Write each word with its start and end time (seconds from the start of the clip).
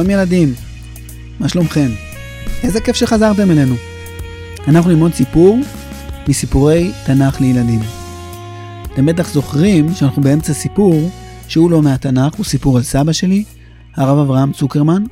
שלום 0.00 0.10
ילדים, 0.10 0.54
מה 1.40 1.48
שלומכם? 1.48 1.88
איזה 2.62 2.80
כיף 2.80 2.96
שחזרתם 2.96 3.50
אלינו. 3.50 3.74
אנחנו 4.68 4.90
ללמוד 4.90 5.14
סיפור 5.14 5.58
מסיפורי 6.28 6.92
תנ"ך 7.06 7.40
לילדים. 7.40 7.80
אתם 8.92 9.06
בטח 9.06 9.32
זוכרים 9.32 9.94
שאנחנו 9.94 10.22
באמצע 10.22 10.52
סיפור 10.52 11.10
שהוא 11.48 11.70
לא 11.70 11.82
מהתנ"ך, 11.82 12.34
הוא 12.34 12.44
סיפור 12.44 12.76
על 12.76 12.82
סבא 12.82 13.12
שלי, 13.12 13.44
הרב 13.96 14.18
אברהם 14.18 14.52
צוקרמן. 14.52 15.04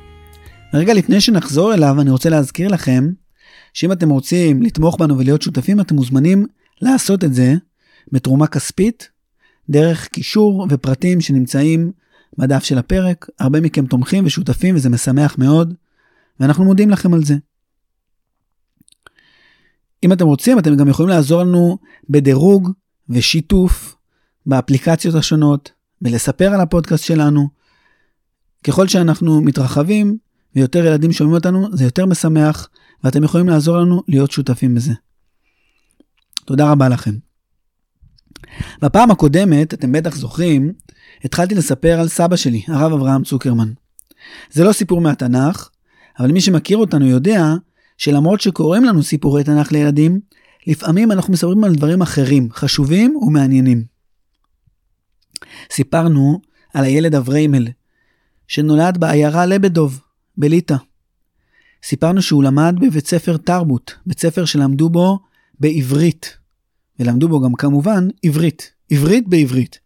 ורגע 0.73 0.93
לפני 0.93 1.21
שנחזור 1.21 1.73
אליו, 1.73 2.01
אני 2.01 2.09
רוצה 2.09 2.29
להזכיר 2.29 2.67
לכם 2.67 3.09
שאם 3.73 3.91
אתם 3.91 4.09
רוצים 4.09 4.61
לתמוך 4.61 4.97
בנו 4.99 5.17
ולהיות 5.17 5.41
שותפים, 5.41 5.79
אתם 5.79 5.95
מוזמנים 5.95 6.45
לעשות 6.81 7.23
את 7.23 7.33
זה 7.33 7.53
בתרומה 8.11 8.47
כספית, 8.47 9.09
דרך 9.69 10.07
קישור 10.07 10.67
ופרטים 10.69 11.21
שנמצאים 11.21 11.91
בדף 12.37 12.63
של 12.63 12.77
הפרק. 12.77 13.29
הרבה 13.39 13.61
מכם 13.61 13.85
תומכים 13.85 14.25
ושותפים 14.25 14.75
וזה 14.75 14.89
משמח 14.89 15.37
מאוד, 15.37 15.73
ואנחנו 16.39 16.65
מודים 16.65 16.89
לכם 16.89 17.13
על 17.13 17.23
זה. 17.23 17.35
אם 20.03 20.13
אתם 20.13 20.25
רוצים, 20.25 20.59
אתם 20.59 20.75
גם 20.75 20.87
יכולים 20.87 21.09
לעזור 21.09 21.41
לנו 21.41 21.77
בדירוג 22.09 22.71
ושיתוף 23.09 23.95
באפליקציות 24.45 25.15
השונות, 25.15 25.71
ולספר 26.01 26.53
על 26.53 26.61
הפודקאסט 26.61 27.03
שלנו. 27.03 27.49
ככל 28.63 28.87
שאנחנו 28.87 29.41
מתרחבים 29.41 30.17
ויותר 30.55 30.85
ילדים 30.85 31.11
שומעים 31.11 31.35
אותנו, 31.35 31.77
זה 31.77 31.83
יותר 31.83 32.05
משמח, 32.05 32.69
ואתם 33.03 33.23
יכולים 33.23 33.49
לעזור 33.49 33.77
לנו 33.77 34.03
להיות 34.07 34.31
שותפים 34.31 34.75
בזה. 34.75 34.93
תודה 36.45 36.71
רבה 36.71 36.89
לכם. 36.89 37.28
בפעם 38.81 39.11
הקודמת, 39.11 39.73
אתם 39.73 39.91
בטח 39.91 40.15
זוכרים, 40.15 40.73
התחלתי 41.23 41.55
לספר 41.55 41.99
על 41.99 42.07
סבא 42.07 42.35
שלי, 42.35 42.61
הרב 42.67 42.93
אברהם 42.93 43.23
צוקרמן. 43.23 43.71
זה 44.51 44.63
לא 44.63 44.71
סיפור 44.71 45.01
מהתנ"ך, 45.01 45.69
אבל 46.19 46.31
מי 46.31 46.41
שמכיר 46.41 46.77
אותנו 46.77 47.05
יודע 47.05 47.53
שלמרות 47.97 48.41
שקוראים 48.41 48.83
לנו 48.83 49.03
סיפורי 49.03 49.43
תנ"ך 49.43 49.71
לילדים, 49.71 50.19
לפעמים 50.67 51.11
אנחנו 51.11 51.33
מספרים 51.33 51.63
על 51.63 51.75
דברים 51.75 52.01
אחרים, 52.01 52.49
חשובים 52.51 53.15
ומעניינים. 53.15 53.83
סיפרנו 55.71 56.41
על 56.73 56.83
הילד 56.83 57.15
אבריימל, 57.15 57.67
שנולד 58.47 58.97
בעיירה 58.97 59.45
לבדוב, 59.45 60.01
בליטא. 60.37 60.75
סיפרנו 61.83 62.21
שהוא 62.21 62.43
למד 62.43 62.75
בבית 62.81 63.07
ספר 63.07 63.37
תרבות, 63.37 63.95
בית 64.05 64.19
ספר 64.19 64.45
שלמדו 64.45 64.89
בו 64.89 65.19
בעברית. 65.59 66.37
ולמדו 66.99 67.27
בו 67.27 67.39
גם 67.39 67.53
כמובן 67.53 68.07
עברית, 68.23 68.71
עברית 68.91 69.27
בעברית. 69.27 69.79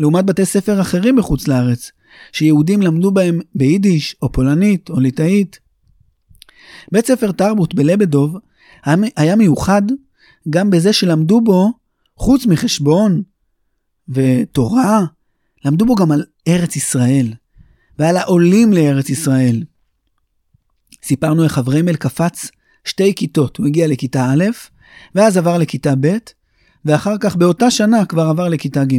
לעומת 0.00 0.24
בתי 0.24 0.46
ספר 0.46 0.80
אחרים 0.80 1.16
בחוץ 1.16 1.48
לארץ, 1.48 1.90
שיהודים 2.32 2.82
למדו 2.82 3.10
בהם 3.10 3.40
ביידיש, 3.54 4.16
או 4.22 4.32
פולנית, 4.32 4.90
או 4.90 5.00
ליטאית. 5.00 5.58
בית 6.92 7.06
ספר 7.06 7.32
תרבות 7.32 7.74
בלבדוב 7.74 8.36
היה 9.16 9.36
מיוחד 9.36 9.82
גם 10.50 10.70
בזה 10.70 10.92
שלמדו 10.92 11.40
בו, 11.40 11.72
חוץ 12.16 12.46
מחשבון 12.46 13.22
ותורה, 14.08 15.04
למדו 15.64 15.86
בו 15.86 15.94
גם 15.94 16.12
על 16.12 16.24
ארץ 16.48 16.76
ישראל, 16.76 17.34
ועל 17.98 18.16
העולים 18.16 18.72
לארץ 18.72 19.10
ישראל. 19.10 19.64
סיפרנו 21.04 21.44
איך 21.44 21.58
אברמל 21.58 21.96
קפץ 21.96 22.50
שתי 22.84 23.14
כיתות, 23.14 23.56
הוא 23.56 23.66
הגיע 23.66 23.86
לכיתה 23.86 24.32
א', 24.32 24.44
ואז 25.14 25.36
עבר 25.36 25.58
לכיתה 25.58 25.94
ב', 26.00 26.16
ואחר 26.84 27.18
כך 27.20 27.36
באותה 27.36 27.70
שנה 27.70 28.04
כבר 28.04 28.22
עבר 28.22 28.48
לכיתה 28.48 28.84
ג'. 28.84 28.98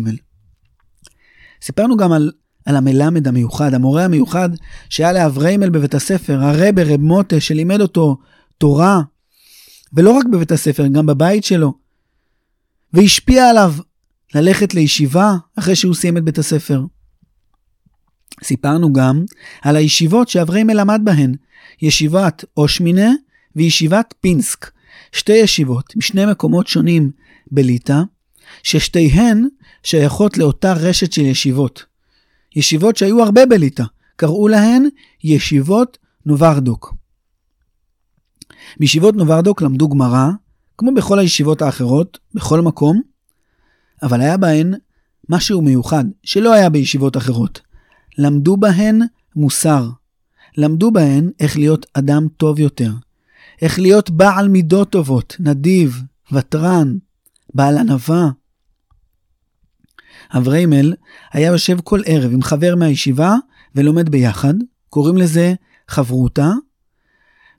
סיפרנו 1.62 1.98
גם 1.98 2.12
על, 2.12 2.32
על 2.66 2.76
המלמד 2.76 3.28
המיוחד, 3.28 3.74
המורה 3.74 4.06
המיוחד 4.06 4.50
שהיה 4.90 5.14
לאבריימל 5.14 5.70
בבית 5.70 5.94
הספר, 5.94 6.40
הרבה 6.44 6.84
רב 6.84 7.02
מוטה 7.02 7.40
שלימד 7.40 7.82
אותו 7.82 8.18
תורה, 8.58 9.02
ולא 9.94 10.12
רק 10.12 10.26
בבית 10.26 10.52
הספר, 10.52 10.88
גם 10.88 11.06
בבית 11.06 11.44
שלו, 11.44 11.74
והשפיע 12.94 13.50
עליו 13.50 13.74
ללכת 14.36 14.74
לישיבה 14.74 15.36
אחרי 15.56 15.76
שהוא 15.76 15.96
סיים 15.96 16.18
את 16.18 16.24
בית 16.24 16.38
הספר. 16.38 16.82
סיפרנו 18.44 18.94
גם 18.94 19.26
על 19.62 19.76
הישיבות 19.76 20.30
שאבריימל 20.30 20.80
למד 20.80 21.02
בהן, 21.04 21.36
ישיבת 21.82 22.46
אושמינה 22.58 23.12
וישיבת 23.56 24.14
פינסק, 24.22 24.72
שתי 25.14 25.34
ישיבות 25.34 25.96
משני 25.96 26.26
מקומות 26.26 26.68
שונים 26.68 27.12
בליטא, 27.52 28.02
ששתיהן 28.64 29.48
שייכות 29.84 30.38
לאותה 30.38 30.74
רשת 30.74 31.14
של 31.14 31.22
ישיבות. 31.22 31.86
ישיבות 32.56 32.96
שהיו 32.98 33.24
הרבה 33.24 33.46
בליטא, 33.46 33.84
קראו 34.16 34.48
להן 34.48 34.88
ישיבות 35.24 35.98
נוברדוק. 36.26 36.94
בישיבות 38.80 39.16
נוברדוק 39.16 39.62
למדו 39.62 39.90
גמרא, 39.90 40.30
כמו 40.78 40.94
בכל 40.94 41.20
הישיבות 41.20 41.62
האחרות, 41.62 42.20
בכל 42.34 42.62
מקום, 42.62 43.02
אבל 44.04 44.22
היה 44.22 44.38
בהן 44.38 44.74
משהו 45.30 45.62
מיוחד, 45.62 46.04
שלא 46.24 46.54
היה 46.54 46.70
בישיבות 46.70 47.18
אחרות. 47.18 47.62
למדו 48.18 48.58
בהן 48.58 49.02
מוסר. 49.36 49.90
למדו 50.58 50.92
בהן 50.92 51.32
איך 51.40 51.58
להיות 51.58 51.86
אדם 51.94 52.28
טוב 52.38 52.60
יותר, 52.60 52.92
איך 53.64 53.80
להיות 53.80 54.10
בעל 54.10 54.48
מידות 54.48 54.90
טובות, 54.90 55.36
נדיב, 55.40 56.02
ותרן, 56.32 56.98
בעל 57.54 57.78
ענווה. 57.78 58.30
אבריימל 60.38 60.94
היה 61.34 61.48
יושב 61.48 61.78
כל 61.84 62.02
ערב 62.06 62.34
עם 62.34 62.42
חבר 62.42 62.76
מהישיבה 62.76 63.36
ולומד 63.76 64.10
ביחד, 64.10 64.54
קוראים 64.90 65.18
לזה 65.18 65.54
חברותה. 65.88 66.52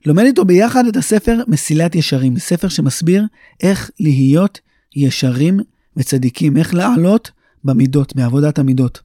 לומד 0.05 0.23
איתו 0.23 0.45
ביחד 0.45 0.85
את 0.87 0.95
הספר 0.95 1.43
מסילת 1.47 1.95
ישרים, 1.95 2.39
ספר 2.39 2.67
שמסביר 2.67 3.25
איך 3.63 3.91
להיות 3.99 4.59
ישרים 4.95 5.59
וצדיקים, 5.97 6.57
איך 6.57 6.73
לעלות 6.73 7.31
במידות, 7.63 8.15
בעבודת 8.15 8.59
המידות. 8.59 9.01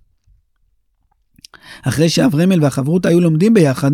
אחרי 1.82 2.08
שאברמל 2.08 2.62
והחברות 2.64 3.06
היו 3.06 3.20
לומדים 3.20 3.54
ביחד 3.54 3.90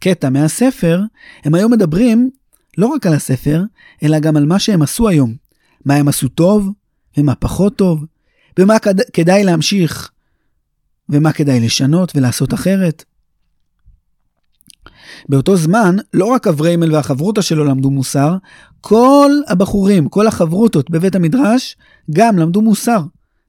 קטע 0.00 0.30
מהספר, 0.30 1.02
הם 1.44 1.54
היו 1.54 1.68
מדברים 1.68 2.30
לא 2.78 2.86
רק 2.86 3.06
על 3.06 3.14
הספר, 3.14 3.62
אלא 4.02 4.18
גם 4.18 4.36
על 4.36 4.46
מה 4.46 4.58
שהם 4.58 4.82
עשו 4.82 5.08
היום. 5.08 5.34
מה 5.84 5.94
הם 5.94 6.08
עשו 6.08 6.28
טוב, 6.28 6.70
ומה 7.16 7.34
פחות 7.34 7.76
טוב, 7.76 8.04
ומה 8.58 8.78
כד... 8.78 9.00
כדאי 9.00 9.44
להמשיך, 9.44 10.10
ומה 11.08 11.32
כדאי 11.32 11.60
לשנות 11.60 12.16
ולעשות 12.16 12.54
אחרת. 12.54 13.04
באותו 15.28 15.56
זמן, 15.56 15.96
לא 16.14 16.24
רק 16.24 16.46
אבריימל 16.46 16.94
והחברותא 16.94 17.42
שלו 17.42 17.64
למדו 17.64 17.90
מוסר, 17.90 18.36
כל 18.80 19.30
הבחורים, 19.48 20.08
כל 20.08 20.26
החברותות 20.26 20.90
בבית 20.90 21.14
המדרש, 21.14 21.76
גם 22.10 22.38
למדו 22.38 22.62
מוסר. 22.62 23.00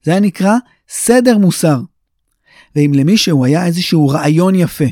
זה 0.03 0.11
היה 0.11 0.19
נקרא 0.19 0.55
סדר 0.89 1.37
מוסר. 1.37 1.81
ואם 2.75 2.91
למישהו 2.95 3.45
היה 3.45 3.65
איזשהו 3.65 4.07
רעיון 4.07 4.55
יפה, 4.55 4.85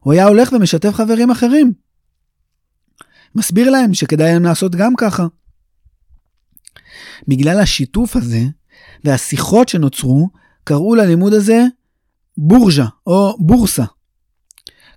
הוא 0.00 0.12
היה 0.12 0.26
הולך 0.26 0.52
ומשתף 0.52 0.94
חברים 0.94 1.30
אחרים. 1.30 1.72
מסביר 3.34 3.70
להם 3.70 3.94
שכדאי 3.94 4.32
להם 4.32 4.42
לעשות 4.42 4.74
גם 4.74 4.92
ככה. 4.96 5.26
בגלל 7.28 7.60
השיתוף 7.60 8.16
הזה 8.16 8.42
והשיחות 9.04 9.68
שנוצרו, 9.68 10.28
קראו 10.64 10.94
ללימוד 10.94 11.32
הזה 11.32 11.64
בורג'ה 12.36 12.86
או 13.06 13.36
בורסה. 13.40 13.84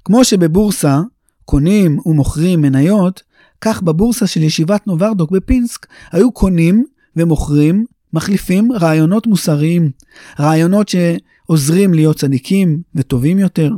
כמו 0.06 0.26
שבבורסה 0.26 1.02
קונים 1.46 2.00
ומוכרים 2.06 2.62
מניות, 2.62 3.24
כך 3.62 3.82
בבורסה 3.82 4.28
של 4.28 4.44
ישיבת 4.44 4.88
נוברדוק 4.88 5.32
בפינסק 5.32 5.88
היו 6.12 6.32
קונים 6.32 6.86
ומוכרים, 7.16 7.86
מחליפים 8.14 8.72
רעיונות 8.72 9.28
מוסריים, 9.28 9.92
רעיונות 10.40 10.90
שעוזרים 10.90 11.94
להיות 11.94 12.18
צדיקים 12.18 12.82
וטובים 12.96 13.40
יותר. 13.40 13.72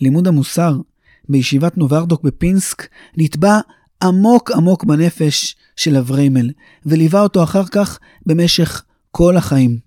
לימוד 0.00 0.28
המוסר 0.28 0.76
בישיבת 1.28 1.76
נוברדוק 1.78 2.22
בפינסק 2.22 2.88
נטבע 3.16 3.60
עמוק 4.02 4.50
עמוק 4.50 4.84
בנפש 4.84 5.56
של 5.76 5.96
אבריימל, 5.96 6.50
וליווה 6.86 7.20
אותו 7.20 7.42
אחר 7.42 7.64
כך 7.66 7.98
במשך 8.26 8.82
כל 9.10 9.36
החיים. 9.36 9.78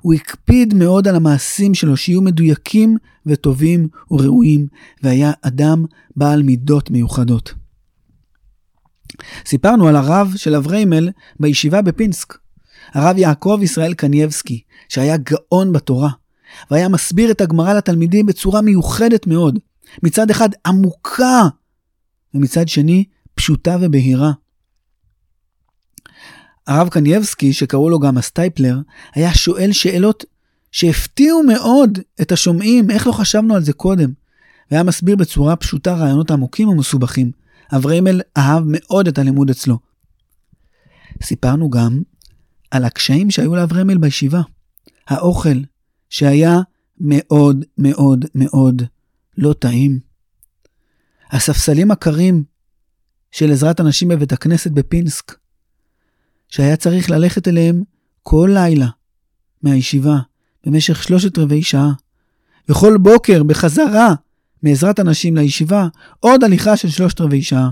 הוא 0.00 0.14
הקפיד 0.14 0.74
מאוד 0.74 1.08
על 1.08 1.16
המעשים 1.16 1.74
שלו 1.74 1.96
שיהיו 1.96 2.22
מדויקים 2.22 2.96
וטובים 3.26 3.88
וראויים, 4.10 4.66
והיה 5.02 5.32
אדם 5.42 5.84
בעל 6.16 6.42
מידות 6.42 6.90
מיוחדות. 6.90 7.54
סיפרנו 9.46 9.88
על 9.88 9.96
הרב 9.96 10.32
של 10.36 10.54
אבריימל 10.54 11.08
בישיבה 11.40 11.82
בפינסק, 11.82 12.38
הרב 12.92 13.18
יעקב 13.18 13.60
ישראל 13.62 13.94
קנייבסקי, 13.94 14.62
שהיה 14.88 15.16
גאון 15.16 15.72
בתורה, 15.72 16.10
והיה 16.70 16.88
מסביר 16.88 17.30
את 17.30 17.40
הגמרא 17.40 17.74
לתלמידים 17.74 18.26
בצורה 18.26 18.60
מיוחדת 18.60 19.26
מאוד, 19.26 19.58
מצד 20.02 20.30
אחד 20.30 20.48
עמוקה, 20.66 21.42
ומצד 22.34 22.68
שני 22.68 23.04
פשוטה 23.34 23.76
ובהירה. 23.80 24.32
הרב 26.66 26.88
קנייבסקי, 26.88 27.52
שקראו 27.52 27.90
לו 27.90 27.98
גם 27.98 28.18
הסטייפלר, 28.18 28.78
היה 29.14 29.34
שואל 29.34 29.72
שאלות 29.72 30.24
שהפתיעו 30.72 31.42
מאוד 31.42 31.98
את 32.20 32.32
השומעים, 32.32 32.90
איך 32.90 33.06
לא 33.06 33.12
חשבנו 33.12 33.54
על 33.54 33.62
זה 33.62 33.72
קודם. 33.72 34.12
והיה 34.70 34.82
מסביר 34.82 35.16
בצורה 35.16 35.56
פשוטה 35.56 35.94
רעיונות 35.94 36.30
עמוקים 36.30 36.68
ומסובכים. 36.68 37.30
אברהמל 37.76 38.20
אהב 38.36 38.62
מאוד 38.66 39.08
את 39.08 39.18
הלימוד 39.18 39.50
אצלו. 39.50 39.78
סיפרנו 41.22 41.70
גם 41.70 42.02
על 42.70 42.84
הקשיים 42.84 43.30
שהיו 43.30 43.56
לאברהמל 43.56 43.98
בישיבה. 43.98 44.40
האוכל, 45.08 45.58
שהיה 46.10 46.60
מאוד 47.00 47.64
מאוד 47.78 48.24
מאוד 48.34 48.82
לא 49.38 49.52
טעים. 49.52 50.00
הספסלים 51.30 51.90
הקרים 51.90 52.44
של 53.30 53.52
עזרת 53.52 53.80
הנשים 53.80 54.08
בבית 54.08 54.32
הכנסת 54.32 54.70
בפינסק, 54.70 55.36
שהיה 56.48 56.76
צריך 56.76 57.10
ללכת 57.10 57.48
אליהם 57.48 57.82
כל 58.22 58.50
לילה 58.54 58.88
מהישיבה 59.62 60.18
במשך 60.66 61.02
שלושת 61.02 61.38
רבעי 61.38 61.62
שעה, 61.62 61.92
וכל 62.68 62.96
בוקר 62.96 63.42
בחזרה 63.42 64.14
מעזרת 64.62 64.98
הנשים 64.98 65.36
לישיבה 65.36 65.88
עוד 66.20 66.44
הליכה 66.44 66.76
של 66.76 66.88
שלושת 66.88 67.20
רבעי 67.20 67.42
שעה. 67.42 67.70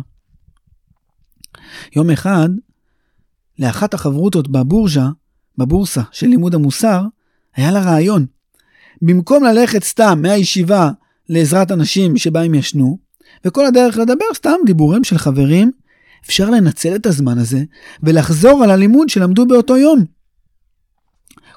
יום 1.97 2.11
אחד, 2.11 2.49
לאחת 3.59 3.95
החברותות 3.95 4.49
בבורז'ה, 4.49 5.09
בבורסה 5.59 6.03
של 6.13 6.27
לימוד 6.27 6.55
המוסר, 6.55 7.03
היה 7.55 7.71
לה 7.71 7.81
רעיון. 7.81 8.27
במקום 9.03 9.45
ללכת 9.45 9.85
סתם 9.85 10.19
מהישיבה 10.23 10.91
לעזרת 11.31 11.73
אנשים 11.73 12.17
שבה 12.17 12.43
הם 12.43 12.55
ישנו, 12.55 12.99
וכל 13.45 13.67
הדרך 13.67 13.99
לדבר 13.99 14.25
סתם 14.35 14.57
דיבורים 14.67 15.05
של 15.05 15.19
חברים, 15.19 15.71
אפשר 16.25 16.51
לנצל 16.51 16.95
את 16.95 17.07
הזמן 17.07 17.39
הזה 17.39 17.63
ולחזור 18.03 18.65
על 18.65 18.71
הלימוד 18.71 19.09
שלמדו 19.09 19.47
באותו 19.47 19.77
יום. 19.77 20.05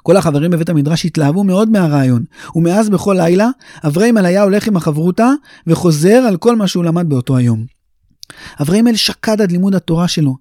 כל 0.02 0.16
החברים 0.16 0.50
בבית 0.50 0.68
המדרש 0.68 1.04
התלהבו 1.04 1.44
מאוד 1.44 1.70
מהרעיון, 1.70 2.24
ומאז 2.54 2.88
בכל 2.88 3.16
לילה, 3.18 3.48
אברהימל 3.86 4.26
היה 4.26 4.42
הולך 4.42 4.68
עם 4.68 4.76
החברותה 4.76 5.30
וחוזר 5.66 6.24
על 6.28 6.36
כל 6.36 6.56
מה 6.56 6.68
שהוא 6.68 6.84
למד 6.84 7.08
באותו 7.08 7.36
היום. 7.36 7.64
אברהימל 8.62 8.96
שקד 8.96 9.40
עד 9.40 9.52
לימוד 9.52 9.74
התורה 9.74 10.08
שלו, 10.08 10.36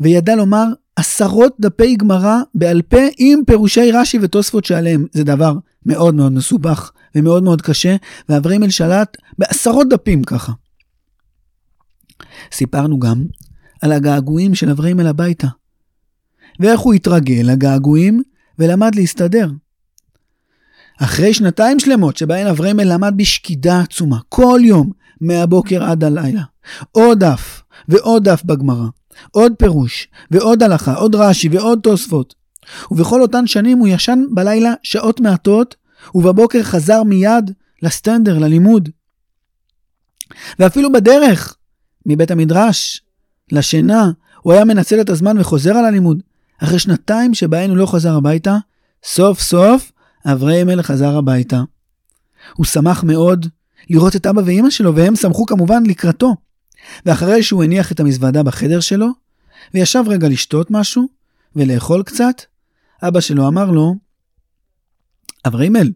וידע 0.00 0.36
לומר 0.36 0.66
עשרות 0.96 1.56
דפי 1.60 1.96
גמרא 1.96 2.38
בעל 2.54 2.82
פה 2.82 3.00
עם 3.18 3.40
פירושי 3.46 3.92
רש"י 3.92 4.18
ותוספות 4.22 4.64
שעליהם. 4.64 5.06
זה 5.12 5.24
דבר 5.24 5.54
מאוד 5.86 6.14
מאוד 6.14 6.32
מסובך 6.32 6.90
ומאוד 7.14 7.42
מאוד 7.42 7.62
קשה, 7.62 7.96
ואברהימל 8.28 8.70
שלט 8.70 9.16
בעשרות 9.38 9.88
דפים 9.88 10.24
ככה. 10.24 10.52
סיפרנו 12.52 12.98
גם 12.98 13.24
על 13.82 13.92
הגעגועים 13.92 14.54
של 14.54 14.70
אברהימל 14.70 15.06
הביתה, 15.06 15.48
ואיך 16.60 16.80
הוא 16.80 16.94
התרגל 16.94 17.42
לגעגועים 17.44 18.22
ולמד 18.58 18.94
להסתדר. 18.94 19.50
אחרי 21.00 21.34
שנתיים 21.34 21.78
שלמות 21.78 22.16
שבהן 22.16 22.46
אברהימל 22.46 22.92
למד 22.94 23.14
בשקידה 23.16 23.80
עצומה, 23.80 24.18
כל 24.28 24.60
יום, 24.64 24.90
מהבוקר 25.20 25.84
עד 25.84 26.04
הלילה, 26.04 26.42
עוד 26.92 27.24
דף 27.24 27.62
ועוד 27.88 28.28
דף 28.28 28.42
בגמרא, 28.44 28.86
עוד 29.30 29.52
פירוש, 29.58 30.08
ועוד 30.30 30.62
הלכה, 30.62 30.94
עוד 30.94 31.14
רש"י 31.14 31.48
ועוד 31.48 31.80
תוספות. 31.82 32.34
ובכל 32.90 33.22
אותן 33.22 33.46
שנים 33.46 33.78
הוא 33.78 33.88
ישן 33.88 34.22
בלילה 34.30 34.74
שעות 34.82 35.20
מעטות, 35.20 35.76
ובבוקר 36.14 36.62
חזר 36.62 37.02
מיד 37.02 37.50
לסטנדר, 37.82 38.38
ללימוד. 38.38 38.88
ואפילו 40.58 40.92
בדרך, 40.92 41.56
מבית 42.06 42.30
המדרש, 42.30 43.02
לשינה, 43.52 44.10
הוא 44.40 44.52
היה 44.52 44.64
מנצל 44.64 45.00
את 45.00 45.10
הזמן 45.10 45.38
וחוזר 45.38 45.76
על 45.76 45.84
הלימוד. 45.84 46.22
אחרי 46.58 46.78
שנתיים 46.78 47.34
שבהן 47.34 47.70
הוא 47.70 47.76
לא 47.76 47.86
חזר 47.86 48.16
הביתה, 48.16 48.56
סוף 49.04 49.40
סוף 49.40 49.92
אברהם 50.26 50.82
חזר 50.82 51.16
הביתה. 51.16 51.62
הוא 52.54 52.66
שמח 52.66 53.04
מאוד 53.04 53.46
לראות 53.90 54.16
את 54.16 54.26
אבא 54.26 54.42
ואימא 54.44 54.70
שלו, 54.70 54.94
והם 54.94 55.16
שמחו 55.16 55.46
כמובן 55.46 55.82
לקראתו. 55.86 56.34
ואחרי 57.06 57.42
שהוא 57.42 57.64
הניח 57.64 57.92
את 57.92 58.00
המזוודה 58.00 58.42
בחדר 58.42 58.80
שלו, 58.80 59.08
וישב 59.74 60.04
רגע 60.06 60.28
לשתות 60.28 60.70
משהו 60.70 61.08
ולאכול 61.56 62.02
קצת, 62.02 62.42
אבא 63.02 63.20
שלו 63.20 63.48
אמר 63.48 63.70
לו, 63.70 63.94
אברהימל, 65.46 65.92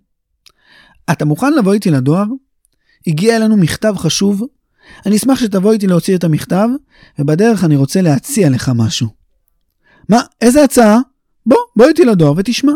אתה 1.13 1.25
מוכן 1.25 1.55
לבוא 1.55 1.73
איתי 1.73 1.91
לדואר? 1.91 2.25
הגיע 3.07 3.37
אלינו 3.37 3.57
מכתב 3.57 3.95
חשוב, 3.97 4.43
אני 5.07 5.17
אשמח 5.17 5.41
שתבוא 5.41 5.73
איתי 5.73 5.87
להוציא 5.87 6.17
את 6.17 6.25
המכתב, 6.25 6.69
ובדרך 7.19 7.65
אני 7.65 7.77
רוצה 7.77 8.03
להציע 8.03 8.51
לך 8.51 8.71
משהו. 8.75 9.09
מה, 10.09 10.21
איזה 10.41 10.65
הצעה? 10.65 10.99
בוא, 11.47 11.57
בוא 11.77 11.87
איתי 11.87 12.05
לדואר 12.05 12.33
ותשמע. 12.37 12.73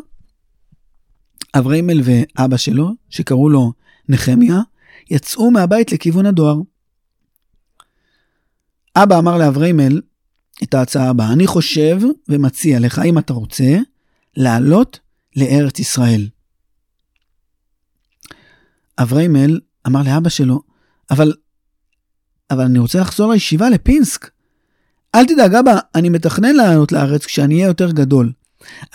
אברהימל 1.55 2.01
ואבא 2.05 2.57
שלו, 2.57 2.91
שקראו 3.11 3.49
לו 3.49 3.73
נחמיה, 4.09 4.61
יצאו 5.11 5.51
מהבית 5.51 5.93
לכיוון 5.93 6.27
הדואר. 6.27 6.61
אבא 8.97 9.19
אמר 9.19 9.39
לאברהימל 9.39 10.01
את 10.63 10.75
ההצעה 10.75 11.09
הבאה, 11.09 11.33
אני 11.33 11.47
חושב 11.47 12.01
ומציע 12.29 12.81
לך, 12.81 12.99
אם 12.99 13.19
אתה 13.19 13.33
רוצה, 13.33 13.79
לעלות 14.37 15.01
לארץ 15.37 15.79
ישראל. 15.79 16.29
אברהימל 18.99 19.61
אמר 19.87 20.01
לאבא 20.03 20.29
שלו, 20.29 20.61
אבל, 21.11 21.33
אבל 22.51 22.65
אני 22.65 22.79
רוצה 22.79 23.01
לחזור 23.01 23.33
לישיבה, 23.33 23.71
לפינסק. 23.71 24.31
אל 25.15 25.27
תדאג, 25.27 25.55
אבא, 25.55 25.79
אני 25.95 26.09
מתכנן 26.09 26.55
לעלות 26.55 26.93
לארץ 26.93 27.27
כשאני 27.27 27.55
אהיה 27.55 27.67
יותר 27.67 27.91
גדול. 27.91 28.33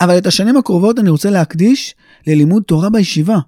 אבל 0.00 0.18
את 0.18 0.26
השנים 0.26 0.56
הקרובות 0.56 0.98
אני 0.98 1.10
רוצה 1.10 1.30
להקדיש 1.30 1.94
ללימוד 2.26 2.62
תורה 2.62 2.90
בישיבה. 2.90 3.38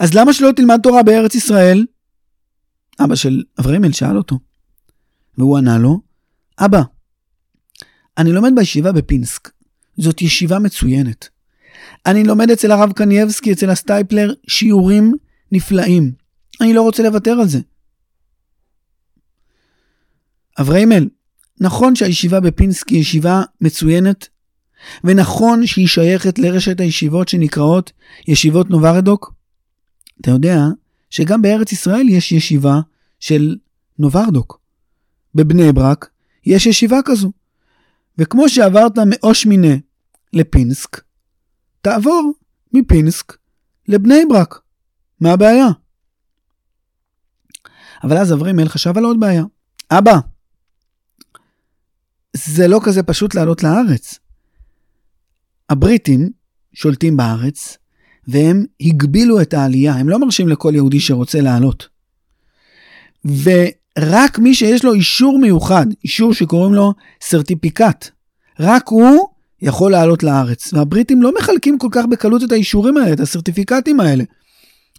אז 0.00 0.14
למה 0.14 0.32
שלא 0.32 0.50
תלמד 0.56 0.80
תורה 0.82 1.02
בארץ 1.02 1.34
ישראל? 1.34 1.86
אבא 3.04 3.14
של 3.14 3.42
אבריימל 3.60 3.92
שאל 3.92 4.16
אותו. 4.16 4.38
והוא 5.38 5.58
ענה 5.58 5.78
לו, 5.78 6.00
אבא, 6.58 6.82
אני 8.20 8.32
לומד 8.32 8.52
בישיבה 8.56 8.92
בפינסק. 8.92 9.50
זאת 9.96 10.22
ישיבה 10.22 10.58
מצוינת. 10.58 11.28
אני 12.06 12.24
לומד 12.24 12.50
אצל 12.50 12.72
הרב 12.72 12.92
קנייבסקי, 12.92 13.52
אצל 13.52 13.70
הסטייפלר, 13.70 14.32
שיעורים 14.46 15.14
נפלאים. 15.52 16.12
אני 16.60 16.74
לא 16.74 16.82
רוצה 16.82 17.02
לוותר 17.02 17.30
על 17.30 17.48
זה. 17.48 17.58
אברהימל, 20.60 21.08
נכון 21.60 21.96
שהישיבה 21.96 22.40
בפינסק 22.40 22.88
היא 22.88 23.00
ישיבה 23.00 23.42
מצוינת, 23.60 24.28
ונכון 25.04 25.66
שהיא 25.66 25.88
שייכת 25.88 26.38
לרשת 26.38 26.80
הישיבות 26.80 27.28
שנקראות 27.28 27.92
ישיבות 28.28 28.70
נוברדוק? 28.70 29.34
אתה 30.20 30.30
יודע 30.30 30.60
שגם 31.10 31.42
בארץ 31.42 31.72
ישראל 31.72 32.08
יש 32.08 32.32
ישיבה 32.32 32.80
של 33.20 33.56
נוברדוק. 33.98 34.60
בבני 35.34 35.72
ברק 35.72 36.10
יש 36.46 36.66
ישיבה 36.66 36.98
כזו. 37.04 37.32
וכמו 38.20 38.48
שעברת 38.48 38.92
מאושמינה 39.06 39.74
לפינסק, 40.32 41.00
תעבור 41.82 42.32
מפינסק 42.72 43.36
לבני 43.88 44.22
ברק. 44.28 44.60
מה 45.20 45.32
הבעיה? 45.32 45.66
אבל 48.02 48.18
אז 48.18 48.32
אברימל 48.32 48.68
חשב 48.68 48.98
על 48.98 49.04
עוד 49.04 49.20
בעיה. 49.20 49.44
אבא, 49.90 50.12
זה 52.36 52.68
לא 52.68 52.80
כזה 52.84 53.02
פשוט 53.02 53.34
לעלות 53.34 53.62
לארץ. 53.62 54.18
הבריטים 55.68 56.30
שולטים 56.72 57.16
בארץ, 57.16 57.76
והם 58.28 58.64
הגבילו 58.80 59.40
את 59.40 59.54
העלייה, 59.54 59.94
הם 59.94 60.08
לא 60.08 60.18
מרשים 60.18 60.48
לכל 60.48 60.72
יהודי 60.74 61.00
שרוצה 61.00 61.40
לעלות. 61.40 61.88
ורק 63.98 64.38
מי 64.38 64.54
שיש 64.54 64.84
לו 64.84 64.92
אישור 64.92 65.38
מיוחד, 65.38 65.86
אישור 66.04 66.34
שקוראים 66.34 66.74
לו 66.74 66.94
סרטיפיקט, 67.20 68.10
רק 68.60 68.88
הוא 68.88 69.28
יכול 69.62 69.92
לעלות 69.92 70.22
לארץ. 70.22 70.72
והבריטים 70.74 71.22
לא 71.22 71.32
מחלקים 71.38 71.78
כל 71.78 71.88
כך 71.92 72.04
בקלות 72.10 72.42
את 72.42 72.52
האישורים 72.52 72.96
האלה, 72.96 73.12
את 73.12 73.20
הסרטיפיקטים 73.20 74.00
האלה. 74.00 74.24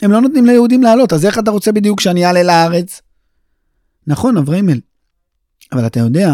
הם 0.01 0.11
לא 0.11 0.21
נותנים 0.21 0.45
ליהודים 0.45 0.83
לעלות, 0.83 1.13
אז 1.13 1.25
איך 1.25 1.39
אתה 1.39 1.51
רוצה 1.51 1.71
בדיוק 1.71 1.99
שאני 1.99 2.25
אעלה 2.25 2.43
לארץ? 2.43 3.01
נכון, 4.07 4.37
אבריימל. 4.37 4.79
אבל 5.71 5.85
אתה 5.85 5.99
יודע 5.99 6.29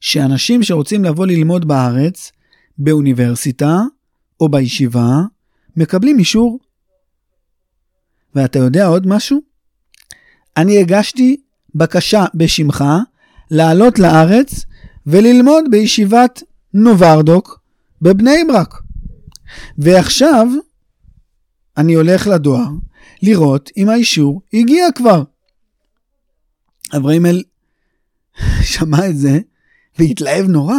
שאנשים 0.00 0.62
שרוצים 0.62 1.04
לבוא 1.04 1.26
ללמוד 1.26 1.68
בארץ, 1.68 2.32
באוניברסיטה 2.78 3.80
או 4.40 4.48
בישיבה, 4.48 5.20
מקבלים 5.76 6.18
אישור. 6.18 6.58
ואתה 8.34 8.58
יודע 8.58 8.86
עוד 8.86 9.06
משהו? 9.06 9.55
אני 10.56 10.80
הגשתי 10.80 11.36
בקשה 11.74 12.24
בשמך 12.34 12.84
לעלות 13.50 13.98
לארץ 13.98 14.64
וללמוד 15.06 15.64
בישיבת 15.70 16.42
נוברדוק 16.74 17.60
בבני 18.02 18.44
ברק. 18.48 18.74
ועכשיו 19.78 20.46
אני 21.76 21.94
הולך 21.94 22.26
לדואר 22.26 22.68
לראות 23.22 23.70
אם 23.76 23.88
האישור 23.88 24.42
הגיע 24.54 24.86
כבר. 24.94 25.22
אברהימל 26.96 27.42
שמע 28.62 29.08
את 29.08 29.18
זה 29.18 29.38
והתלהב 29.98 30.46
נורא, 30.46 30.76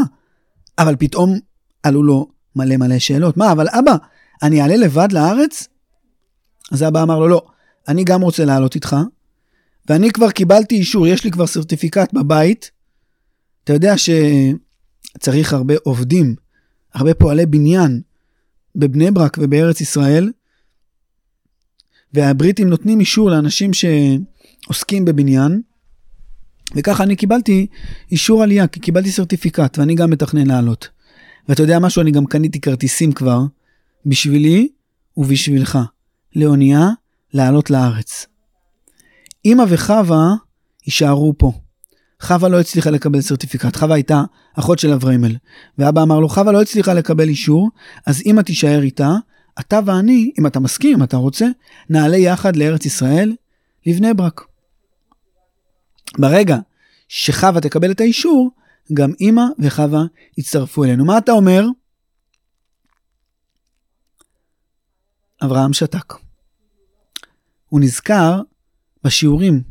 אבל 0.80 0.96
פתאום 0.96 1.40
עלו 1.84 2.04
לו 2.04 2.28
מלא 2.56 2.78
מלא 2.78 3.00
שאלות. 3.00 3.38
מה, 3.38 3.52
אבל 3.52 3.68
אבא, 3.70 3.96
אני 4.44 4.62
אעלה 4.62 4.76
לבד 4.76 5.12
לארץ? 5.12 5.68
אז 6.72 6.84
אבא 6.84 7.04
אמר 7.04 7.20
לו, 7.20 7.28
לא, 7.28 7.48
אני 7.88 8.04
גם 8.04 8.22
רוצה 8.22 8.46
לעלות 8.46 8.76
איתך, 8.76 8.96
ואני 9.90 10.12
כבר 10.12 10.32
קיבלתי 10.32 10.76
אישור, 10.76 11.08
יש 11.08 11.24
לי 11.24 11.32
כבר 11.32 11.48
סרטיפיקט 11.48 12.14
בבית. 12.14 12.72
אתה 13.64 13.74
יודע 13.74 13.94
שצריך 13.98 15.54
הרבה 15.54 15.74
עובדים, 15.84 16.36
הרבה 16.94 17.14
פועלי 17.14 17.46
בניין 17.46 18.02
בבני 18.76 19.12
ברק 19.12 19.38
ובארץ 19.42 19.82
ישראל, 19.82 20.32
והבריטים 22.14 22.70
נותנים 22.70 23.00
אישור 23.00 23.30
לאנשים 23.30 23.72
שעוסקים 23.74 25.06
בבניין, 25.06 25.62
וככה 26.76 27.04
אני 27.04 27.16
קיבלתי 27.16 27.68
אישור 28.12 28.44
עלייה, 28.44 28.68
כי 28.68 28.80
קיבלתי 28.80 29.12
סרטיפיקט, 29.12 29.78
ואני 29.78 29.96
גם 29.96 30.10
מתכנן 30.10 30.48
לעלות. 30.48 30.90
ואתה 31.50 31.64
יודע 31.64 31.80
משהו, 31.80 32.02
אני 32.02 32.12
גם 32.12 32.26
קניתי 32.26 32.62
כרטיסים 32.62 33.12
כבר, 33.12 33.42
בשבילי 34.06 34.70
ובשבילך, 35.18 35.78
לאונייה 36.36 36.90
לעלות 37.34 37.70
לארץ. 37.70 38.28
אמא 39.46 39.64
וחווה 39.70 40.36
יישארו 40.86 41.34
פה. 41.38 41.52
חווה 42.22 42.50
לא 42.50 42.60
הצליחה 42.60 42.90
לקבל 42.90 43.22
סרטיפיקט, 43.22 43.76
חווה 43.76 43.96
הייתה 43.96 44.24
אחות 44.60 44.80
של 44.80 44.94
אבריימל. 44.94 45.36
ואבא 45.78 46.04
אמר 46.04 46.20
לו, 46.20 46.30
חווה 46.30 46.52
לא 46.52 46.62
הצליחה 46.62 46.94
לקבל 46.94 47.30
אישור, 47.30 47.70
אז 48.06 48.22
אמא 48.26 48.42
תישאר 48.42 48.82
איתה, 48.82 49.12
אתה 49.60 49.80
ואני, 49.86 50.32
אם 50.40 50.48
אתה 50.48 50.60
מסכים, 50.60 50.98
אם 50.98 51.04
אתה 51.04 51.18
רוצה, 51.18 51.46
נעלה 51.90 52.18
יחד 52.18 52.56
לארץ 52.56 52.86
ישראל, 52.86 53.36
לבני 53.86 54.14
ברק. 54.14 54.42
ברגע 56.18 56.58
שחווה 57.08 57.62
תקבל 57.62 57.92
את 57.92 58.02
האישור, 58.02 58.52
גם 58.94 59.12
אמא 59.22 59.44
וחווה 59.60 60.02
יצטרפו 60.38 60.84
אלינו. 60.84 61.06
מה 61.06 61.18
אתה 61.18 61.32
אומר? 61.32 61.66
אברהם 65.44 65.74
שתק. 65.74 66.14
הוא 67.70 67.80
נזכר 67.80 68.42
בשיעורים 69.04 69.64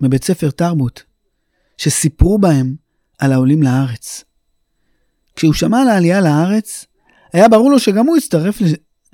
מבית 0.00 0.24
ספר 0.24 0.50
תרבות, 0.50 1.02
שסיפרו 1.76 2.38
בהם 2.38 2.76
על 3.18 3.32
העולים 3.32 3.62
לארץ. 3.62 4.24
כשהוא 5.36 5.54
שמע 5.54 5.80
על 5.80 5.88
העלייה 5.88 6.20
לארץ, 6.20 6.86
היה 7.32 7.48
ברור 7.48 7.70
לו 7.70 7.78
שגם 7.78 8.06
הוא 8.06 8.16
יצטרף 8.16 8.58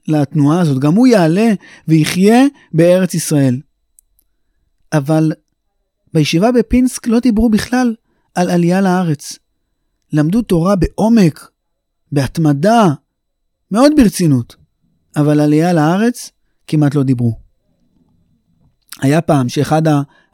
לתנועה 0.09 0.61
הזאת, 0.61 0.79
גם 0.79 0.95
הוא 0.95 1.07
יעלה 1.07 1.53
ויחיה 1.89 2.45
בארץ 2.73 3.15
ישראל. 3.15 3.61
אבל 4.93 5.33
בישיבה 6.15 6.53
בפינסק 6.53 7.07
לא 7.07 7.21
דיברו 7.21 7.51
בכלל 7.51 7.95
על 8.35 8.51
עלייה 8.51 8.81
לארץ. 8.81 9.39
למדו 10.13 10.43
תורה 10.43 10.77
בעומק, 10.77 11.51
בהתמדה, 12.13 12.85
מאוד 13.71 13.93
ברצינות, 13.97 14.57
אבל 15.17 15.41
עלייה 15.41 15.73
לארץ 15.73 16.31
כמעט 16.67 16.95
לא 16.95 17.03
דיברו. 17.03 17.44
היה 19.03 19.21
פעם 19.21 19.49
שאחד 19.49 19.83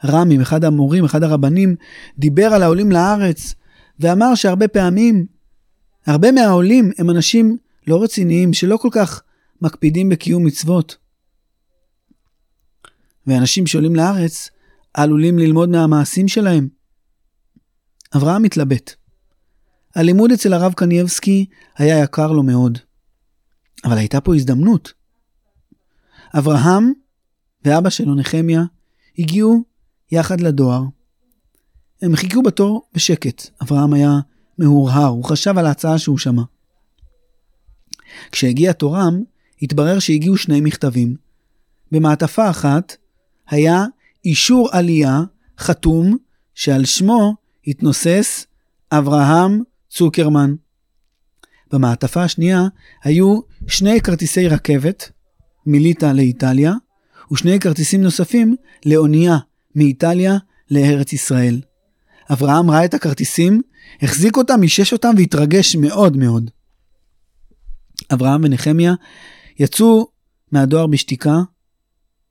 הר"מים, 0.01 0.41
אחד 0.41 0.63
המורים, 0.63 1.05
אחד 1.05 1.23
הרבנים, 1.23 1.75
דיבר 2.17 2.45
על 2.45 2.63
העולים 2.63 2.91
לארץ, 2.91 3.55
ואמר 3.99 4.35
שהרבה 4.35 4.67
פעמים, 4.67 5.25
הרבה 6.05 6.31
מהעולים 6.31 6.91
הם 6.97 7.09
אנשים 7.09 7.57
לא 7.87 8.03
רציניים, 8.03 8.53
שלא 8.53 8.77
כל 8.77 8.89
כך 8.91 9.21
מקפידים 9.61 10.09
בקיום 10.09 10.45
מצוות. 10.45 10.97
ואנשים 13.27 13.67
שעולים 13.67 13.95
לארץ 13.95 14.49
עלולים 14.93 15.39
ללמוד 15.39 15.69
מהמעשים 15.69 16.27
שלהם. 16.27 16.67
אברהם 18.15 18.43
מתלבט. 18.43 18.95
הלימוד 19.95 20.31
אצל 20.31 20.53
הרב 20.53 20.73
קנייבסקי 20.73 21.45
היה 21.77 22.03
יקר 22.03 22.31
לו 22.31 22.43
מאוד. 22.43 22.77
אבל 23.85 23.97
הייתה 23.97 24.21
פה 24.21 24.35
הזדמנות. 24.35 24.93
אברהם 26.37 26.93
ואבא 27.65 27.89
שלו, 27.89 28.15
נחמיה, 28.15 28.63
הגיעו 29.19 29.63
יחד 30.11 30.41
לדואר. 30.41 30.83
הם 32.01 32.15
חיכו 32.15 32.43
בתור 32.43 32.81
בשקט. 32.93 33.49
אברהם 33.61 33.93
היה 33.93 34.19
מהורהר, 34.57 35.07
הוא 35.07 35.23
חשב 35.23 35.57
על 35.57 35.65
ההצעה 35.65 35.99
שהוא 35.99 36.17
שמע. 36.17 36.43
כשהגיע 38.31 38.73
תורם, 38.73 39.23
התברר 39.61 39.99
שהגיעו 39.99 40.37
שני 40.37 40.61
מכתבים. 40.61 41.15
במעטפה 41.91 42.49
אחת 42.49 42.95
היה 43.49 43.85
אישור 44.25 44.69
עלייה 44.71 45.21
חתום 45.59 46.17
שעל 46.55 46.85
שמו 46.85 47.35
התנוסס 47.67 48.45
אברהם 48.91 49.61
צוקרמן. 49.89 50.55
במעטפה 51.71 52.23
השנייה 52.23 52.61
היו 53.03 53.39
שני 53.67 54.01
כרטיסי 54.01 54.47
רכבת 54.47 55.11
מליטא 55.65 56.05
לאיטליה, 56.05 56.73
ושני 57.31 57.59
כרטיסים 57.59 58.01
נוספים 58.01 58.55
לאונייה 58.85 59.37
מאיטליה 59.75 60.37
לארץ 60.71 61.13
ישראל. 61.13 61.61
אברהם 62.31 62.71
ראה 62.71 62.85
את 62.85 62.93
הכרטיסים, 62.93 63.61
החזיק 64.01 64.37
אותם, 64.37 64.63
אישש 64.63 64.93
אותם 64.93 65.09
והתרגש 65.17 65.75
מאוד 65.75 66.17
מאוד. 66.17 66.51
אברהם 68.13 68.41
ונחמיה 68.43 68.93
יצאו 69.59 70.07
מהדואר 70.51 70.87
בשתיקה 70.87 71.35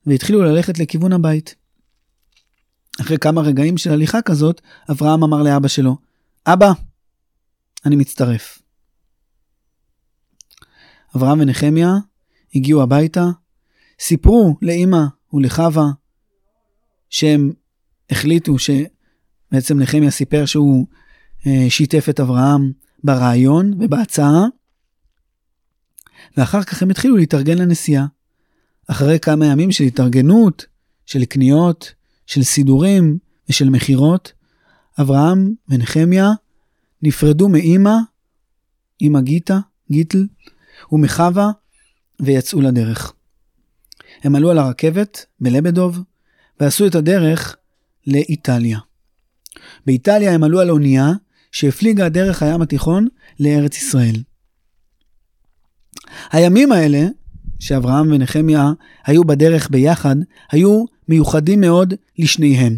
והתחילו 0.05 0.41
ללכת 0.41 0.79
לכיוון 0.79 1.13
הבית. 1.13 1.55
אחרי 3.01 3.17
כמה 3.17 3.41
רגעים 3.41 3.77
של 3.77 3.91
הליכה 3.91 4.21
כזאת, 4.21 4.61
אברהם 4.91 5.23
אמר 5.23 5.43
לאבא 5.43 5.67
שלו, 5.67 5.97
אבא, 6.45 6.71
אני 7.85 7.95
מצטרף. 7.95 8.61
אברהם 11.15 11.39
ונחמיה 11.39 11.91
הגיעו 12.55 12.81
הביתה, 12.81 13.25
סיפרו 14.01 14.55
לאימא 14.61 15.03
ולחווה 15.33 15.85
שהם 17.09 17.51
החליטו 18.09 18.55
שבעצם 18.59 19.79
נחמיה 19.79 20.11
סיפר 20.11 20.45
שהוא 20.45 20.87
אה, 21.47 21.65
שיתף 21.69 22.05
את 22.09 22.19
אברהם 22.19 22.71
ברעיון 23.03 23.73
ובהצעה, 23.79 24.45
ואחר 26.37 26.63
כך 26.63 26.81
הם 26.81 26.89
התחילו 26.89 27.17
להתארגן 27.17 27.57
לנסיעה. 27.57 28.05
אחרי 28.87 29.19
כמה 29.19 29.45
ימים 29.45 29.71
של 29.71 29.83
התארגנות, 29.83 30.65
של 31.05 31.25
קניות, 31.25 31.93
של 32.25 32.43
סידורים 32.43 33.17
ושל 33.49 33.69
מכירות, 33.69 34.33
אברהם 35.01 35.53
ונחמיה 35.69 36.29
נפרדו 37.01 37.49
מאימא, 37.49 37.95
אימא 39.01 39.21
גיטה, 39.21 39.59
גיטל, 39.91 40.27
ומחווה, 40.91 41.51
ויצאו 42.19 42.61
לדרך. 42.61 43.13
הם 44.23 44.35
עלו 44.35 44.51
על 44.51 44.57
הרכבת 44.57 45.25
בלבדוב, 45.39 45.99
ועשו 46.59 46.87
את 46.87 46.95
הדרך 46.95 47.55
לאיטליה. 48.07 48.79
באיטליה 49.85 50.33
הם 50.33 50.43
עלו 50.43 50.59
על 50.59 50.69
אונייה 50.69 51.11
שהפליגה 51.51 52.09
דרך 52.09 52.43
הים 52.43 52.61
התיכון 52.61 53.07
לארץ 53.39 53.77
ישראל. 53.77 54.15
הימים 56.31 56.71
האלה, 56.71 57.07
שאברהם 57.59 58.11
ונחמיה 58.11 58.71
היו 59.05 59.23
בדרך 59.23 59.69
ביחד, 59.71 60.15
היו 60.51 60.85
מיוחדים 61.07 61.61
מאוד 61.61 61.93
לשניהם. 62.19 62.77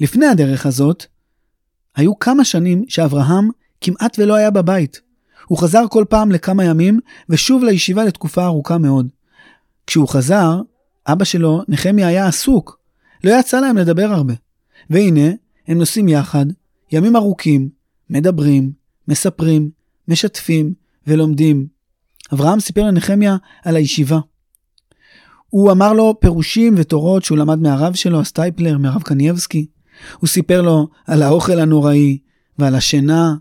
לפני 0.00 0.26
הדרך 0.26 0.66
הזאת, 0.66 1.06
היו 1.96 2.18
כמה 2.18 2.44
שנים 2.44 2.84
שאברהם 2.88 3.48
כמעט 3.80 4.18
ולא 4.18 4.34
היה 4.34 4.50
בבית. 4.50 5.00
הוא 5.46 5.58
חזר 5.58 5.84
כל 5.90 6.04
פעם 6.08 6.32
לכמה 6.32 6.64
ימים, 6.64 7.00
ושוב 7.28 7.64
לישיבה 7.64 8.04
לתקופה 8.04 8.44
ארוכה 8.44 8.78
מאוד. 8.78 9.08
כשהוא 9.90 10.08
חזר, 10.08 10.60
אבא 11.06 11.24
שלו, 11.24 11.62
נחמיה, 11.68 12.06
היה 12.06 12.26
עסוק. 12.26 12.80
לא 13.24 13.32
יצא 13.40 13.60
להם 13.60 13.76
לדבר 13.76 14.08
הרבה. 14.12 14.34
והנה, 14.90 15.30
הם 15.68 15.78
נוסעים 15.78 16.08
יחד, 16.08 16.46
ימים 16.92 17.16
ארוכים, 17.16 17.68
מדברים, 18.10 18.72
מספרים, 19.08 19.70
משתפים 20.08 20.74
ולומדים. 21.06 21.66
אברהם 22.32 22.60
סיפר 22.60 22.84
לנחמיה 22.84 23.36
על 23.64 23.76
הישיבה. 23.76 24.18
הוא 25.48 25.72
אמר 25.72 25.92
לו 25.92 26.20
פירושים 26.20 26.74
ותורות 26.76 27.24
שהוא 27.24 27.38
למד 27.38 27.58
מהרב 27.58 27.94
שלו, 27.94 28.20
הסטייפלר, 28.20 28.78
מהרב 28.78 29.02
קנייבסקי. 29.02 29.66
הוא 30.18 30.28
סיפר 30.28 30.62
לו 30.62 30.88
על 31.06 31.22
האוכל 31.22 31.58
הנוראי 31.58 32.18
ועל 32.58 32.74
השינה, 32.74 33.34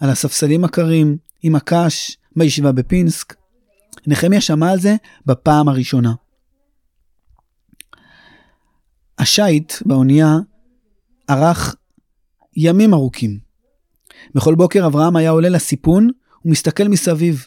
על 0.00 0.10
הספסלים 0.10 0.64
הקרים, 0.64 1.16
עם 1.42 1.54
הקש, 1.54 2.16
בישיבה 2.36 2.72
בפינסק. 2.72 3.39
נחמיה 4.06 4.40
שמע 4.40 4.70
על 4.70 4.80
זה 4.80 4.96
בפעם 5.26 5.68
הראשונה. 5.68 6.14
השיט 9.18 9.72
באונייה 9.86 10.36
ארך 11.30 11.76
ימים 12.56 12.94
ארוכים. 12.94 13.38
בכל 14.34 14.54
בוקר 14.54 14.86
אברהם 14.86 15.16
היה 15.16 15.30
עולה 15.30 15.48
לסיפון 15.48 16.10
ומסתכל 16.44 16.88
מסביב, 16.88 17.46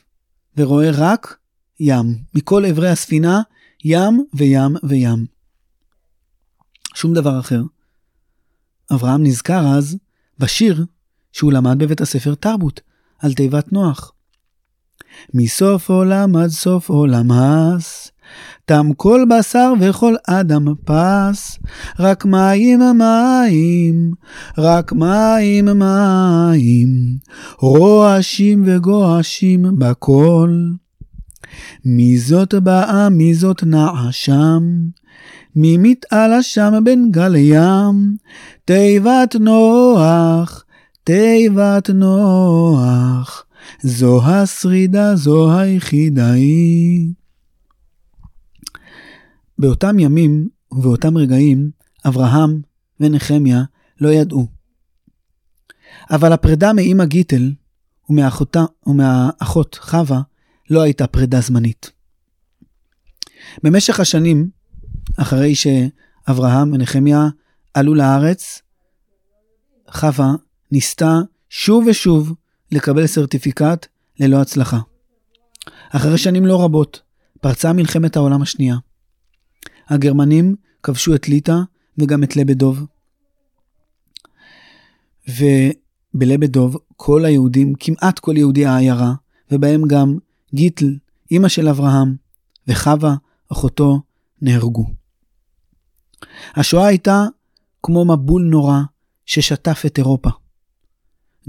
ורואה 0.57 0.89
רק 0.93 1.37
ים. 1.79 2.23
מכל 2.33 2.65
אברי 2.65 2.89
הספינה, 2.89 3.41
ים 3.83 4.25
וים 4.33 4.75
וים. 4.83 5.25
שום 6.95 7.13
דבר 7.13 7.39
אחר. 7.39 7.61
אברהם 8.93 9.23
נזכר 9.23 9.67
אז 9.77 9.97
בשיר 10.39 10.85
שהוא 11.31 11.51
למד 11.53 11.79
בבית 11.79 12.01
הספר 12.01 12.35
תרבות, 12.35 12.81
על 13.19 13.33
תיבת 13.33 13.71
נוח. 13.71 14.12
מסוף 15.33 15.89
עולם 15.89 16.35
עד 16.35 16.49
סוף 16.49 16.89
עולם 16.89 17.31
הס. 17.31 18.11
תם 18.65 18.89
כל 18.97 19.25
בשר 19.29 19.73
וכל 19.79 20.15
אדם 20.27 20.65
פס, 20.85 21.59
רק 21.99 22.25
מים 22.25 22.79
מים, 22.79 24.13
רק 24.57 24.93
מים 24.93 25.65
מים, 25.65 26.87
רועשים 27.59 28.63
וגועשים 28.65 29.65
בכל. 29.79 30.49
מי 31.85 32.17
זאת 32.17 32.53
באה, 32.53 33.09
מי 33.09 33.33
זאת 33.33 33.63
נעה 33.63 34.07
שם, 34.11 34.63
מי 35.55 35.77
מתעלה 35.77 36.43
שם 36.43 36.73
בין 36.83 37.11
גל 37.11 37.35
ים, 37.35 38.15
תיבת 38.65 39.35
נוח, 39.39 40.63
תיבת 41.03 41.89
נוח, 41.89 43.45
זו 43.81 44.21
השרידה, 44.25 45.15
זו 45.15 45.57
היחידה 45.59 46.31
היא. 46.31 47.13
באותם 49.57 49.99
ימים 49.99 50.49
ובאותם 50.71 51.17
רגעים, 51.17 51.71
אברהם 52.07 52.61
ונחמיה 52.99 53.63
לא 54.01 54.09
ידעו. 54.09 54.47
אבל 56.11 56.33
הפרידה 56.33 56.73
מאמא 56.73 57.05
גיטל 57.05 57.51
ומאחותה, 58.09 58.65
ומהאחות 58.87 59.75
חווה 59.81 60.21
לא 60.69 60.81
הייתה 60.81 61.07
פרידה 61.07 61.41
זמנית. 61.41 61.91
במשך 63.63 63.99
השנים, 63.99 64.49
אחרי 65.17 65.55
שאברהם 65.55 66.73
ונחמיה 66.73 67.27
עלו 67.73 67.95
לארץ, 67.95 68.61
חווה 69.89 70.31
ניסתה 70.71 71.19
שוב 71.49 71.87
ושוב 71.87 72.33
לקבל 72.73 73.07
סרטיפיקט 73.07 73.87
ללא 74.19 74.41
הצלחה. 74.41 74.79
אחרי 75.89 76.17
שנים 76.17 76.45
לא 76.45 76.63
רבות, 76.63 77.01
פרצה 77.41 77.73
מלחמת 77.73 78.15
העולם 78.15 78.41
השנייה. 78.41 78.75
הגרמנים 79.87 80.55
כבשו 80.83 81.15
את 81.15 81.29
ליטא 81.29 81.55
וגם 81.97 82.23
את 82.23 82.35
לבדוב. 82.35 82.85
ובלבדוב 85.27 86.77
כל 86.95 87.25
היהודים, 87.25 87.73
כמעט 87.79 88.19
כל 88.19 88.37
יהודי 88.37 88.65
העיירה, 88.65 89.13
ובהם 89.51 89.81
גם 89.87 90.17
גיטל, 90.53 90.97
אמא 91.31 91.47
של 91.47 91.67
אברהם, 91.67 92.15
וחווה, 92.67 93.15
אחותו, 93.51 94.01
נהרגו. 94.41 94.85
השואה 96.55 96.87
הייתה 96.87 97.25
כמו 97.83 98.05
מבול 98.05 98.43
נורא 98.43 98.79
ששטף 99.25 99.83
את 99.85 99.97
אירופה. 99.97 100.29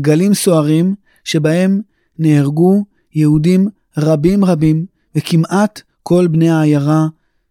גלים 0.00 0.35
סוערים 0.35 0.95
שבהם 1.25 1.81
נהרגו 2.19 2.85
יהודים 3.14 3.69
רבים 3.99 4.45
רבים, 4.45 4.87
וכמעט 5.16 5.83
כל 6.02 6.26
בני 6.26 6.50
העיירה 6.50 7.07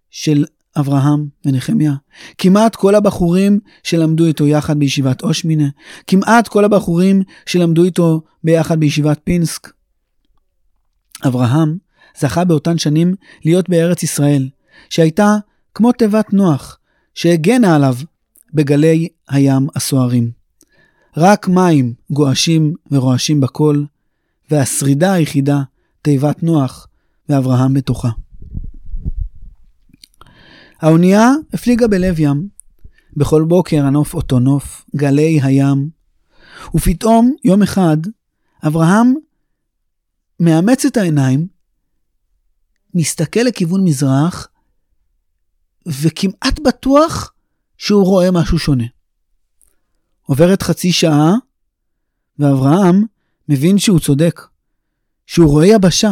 של 0.10 0.46
אברהם 0.80 1.27
ונחמיה. 1.46 1.94
כמעט 2.38 2.75
כל 2.75 2.96
הבחורים 2.96 3.60
שלמדו 3.84 4.25
איתו 4.25 4.48
יחד 4.48 4.80
בישיבת 4.80 5.22
אושמינה, 5.22 5.68
כמעט 6.08 6.48
כל 6.48 6.65
הבחורים 6.65 7.22
שלמדו 7.46 7.84
איתו 7.84 8.22
ביחד 8.44 8.80
בישיבת 8.80 9.20
פינסק. 9.24 9.74
אברהם 11.27 11.77
זכה 12.20 12.44
באותן 12.44 12.77
שנים 12.77 13.15
להיות 13.46 13.70
בארץ 13.70 14.03
ישראל, 14.03 14.50
שהייתה 14.89 15.38
כמו 15.74 15.92
תיבת 15.92 16.34
נוח, 16.34 16.80
שהגנה 17.15 17.75
עליו 17.75 17.96
בגלי 18.53 19.08
הים 19.30 19.68
הסוערים. 19.75 20.42
רק 21.17 21.47
מים 21.47 21.93
גועשים 22.11 22.73
ורועשים 22.91 23.41
בכל, 23.41 23.83
והשרידה 24.51 25.13
היחידה, 25.13 25.61
תיבת 26.01 26.43
נוח, 26.43 26.87
ואברהם 27.29 27.73
בתוכה. 27.73 28.09
האונייה 30.81 31.29
הפליגה 31.53 31.87
בלב 31.87 32.19
ים. 32.19 32.47
בכל 33.17 33.43
בוקר 33.43 33.85
הנוף 33.85 34.13
אותו 34.13 34.39
נוף, 34.39 34.85
גלי 34.95 35.39
הים. 35.43 35.89
ופתאום, 36.75 37.35
יום 37.43 37.63
אחד, 37.63 37.97
אברהם 38.67 39.13
מאמץ 40.39 40.85
את 40.85 40.97
העיניים, 40.97 41.47
מסתכל 42.93 43.39
לכיוון 43.39 43.83
מזרח, 43.83 44.47
וכמעט 45.87 46.59
בטוח 46.59 47.33
שהוא 47.77 48.05
רואה 48.05 48.31
משהו 48.31 48.59
שונה. 48.59 48.85
עוברת 50.24 50.62
חצי 50.62 50.92
שעה, 50.92 51.33
ואברהם 52.40 53.03
מבין 53.50 53.79
שהוא 53.79 54.00
צודק, 54.00 54.42
שהוא 55.25 55.50
רואה 55.50 55.66
יבשה. 55.66 56.12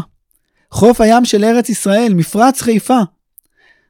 חוף 0.71 1.01
הים 1.01 1.25
של 1.25 1.43
ארץ 1.43 1.69
ישראל, 1.69 2.13
מפרץ 2.13 2.61
חיפה. 2.61 2.99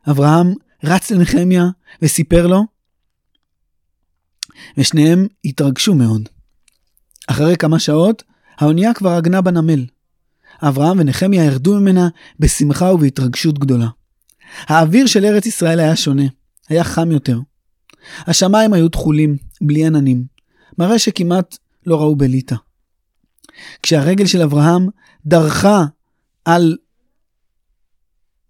אברהם 0.09 0.53
רץ 0.83 1.11
לנחמיה 1.11 1.65
וסיפר 2.01 2.47
לו, 2.47 2.63
ושניהם 4.77 5.27
התרגשו 5.45 5.95
מאוד. 5.95 6.29
אחרי 7.27 7.57
כמה 7.57 7.79
שעות, 7.79 8.23
האונייה 8.57 8.93
כבר 8.93 9.09
עגנה 9.09 9.41
בנמל. 9.41 9.85
אברהם 10.61 10.99
ונחמיה 10.99 11.45
ירדו 11.45 11.79
ממנה 11.79 12.09
בשמחה 12.39 12.93
ובהתרגשות 12.93 13.59
גדולה. 13.59 13.87
האוויר 14.59 15.07
של 15.07 15.25
ארץ 15.25 15.45
ישראל 15.45 15.79
היה 15.79 15.95
שונה, 15.95 16.23
היה 16.69 16.83
חם 16.83 17.11
יותר. 17.11 17.39
השמיים 18.27 18.73
היו 18.73 18.89
תכולים, 18.89 19.37
בלי 19.61 19.85
עננים, 19.85 20.25
מראה 20.77 20.99
שכמעט 20.99 21.57
לא 21.85 22.01
ראו 22.01 22.15
בליטא. 22.15 22.55
כשהרגל 23.83 24.25
של 24.25 24.41
אברהם 24.41 24.87
דרכה 25.25 25.85
על 26.45 26.77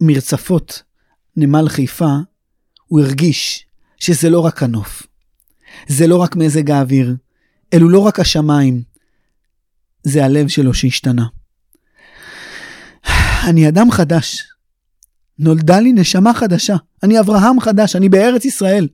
מרצפות 0.02 0.84
נמל 1.38 1.70
חיפה, 1.70 2.16
הוא 2.86 3.02
הרגיש 3.02 3.66
שזה 3.98 4.30
לא 4.30 4.40
רק 4.40 4.64
הנוף, 4.64 5.08
זה 5.88 6.08
לא 6.08 6.18
רק 6.18 6.36
מזג 6.36 6.72
האוויר, 6.72 7.16
אלו 7.74 7.90
לא 7.90 8.00
רק 8.00 8.20
השמיים, 8.20 8.82
זה 10.04 10.26
הלב 10.26 10.48
שלו 10.48 10.74
שהשתנה. 10.74 11.26
אני 13.50 13.68
אדם 13.68 13.92
חדש. 13.92 14.44
נולדה 15.40 15.80
לי 15.80 15.94
נשמה 15.94 16.34
חדשה. 16.34 16.76
אני 17.04 17.20
אברהם 17.20 17.60
חדש, 17.60 17.96
אני 17.96 18.10
בארץ 18.10 18.46
ישראל. 18.46 18.88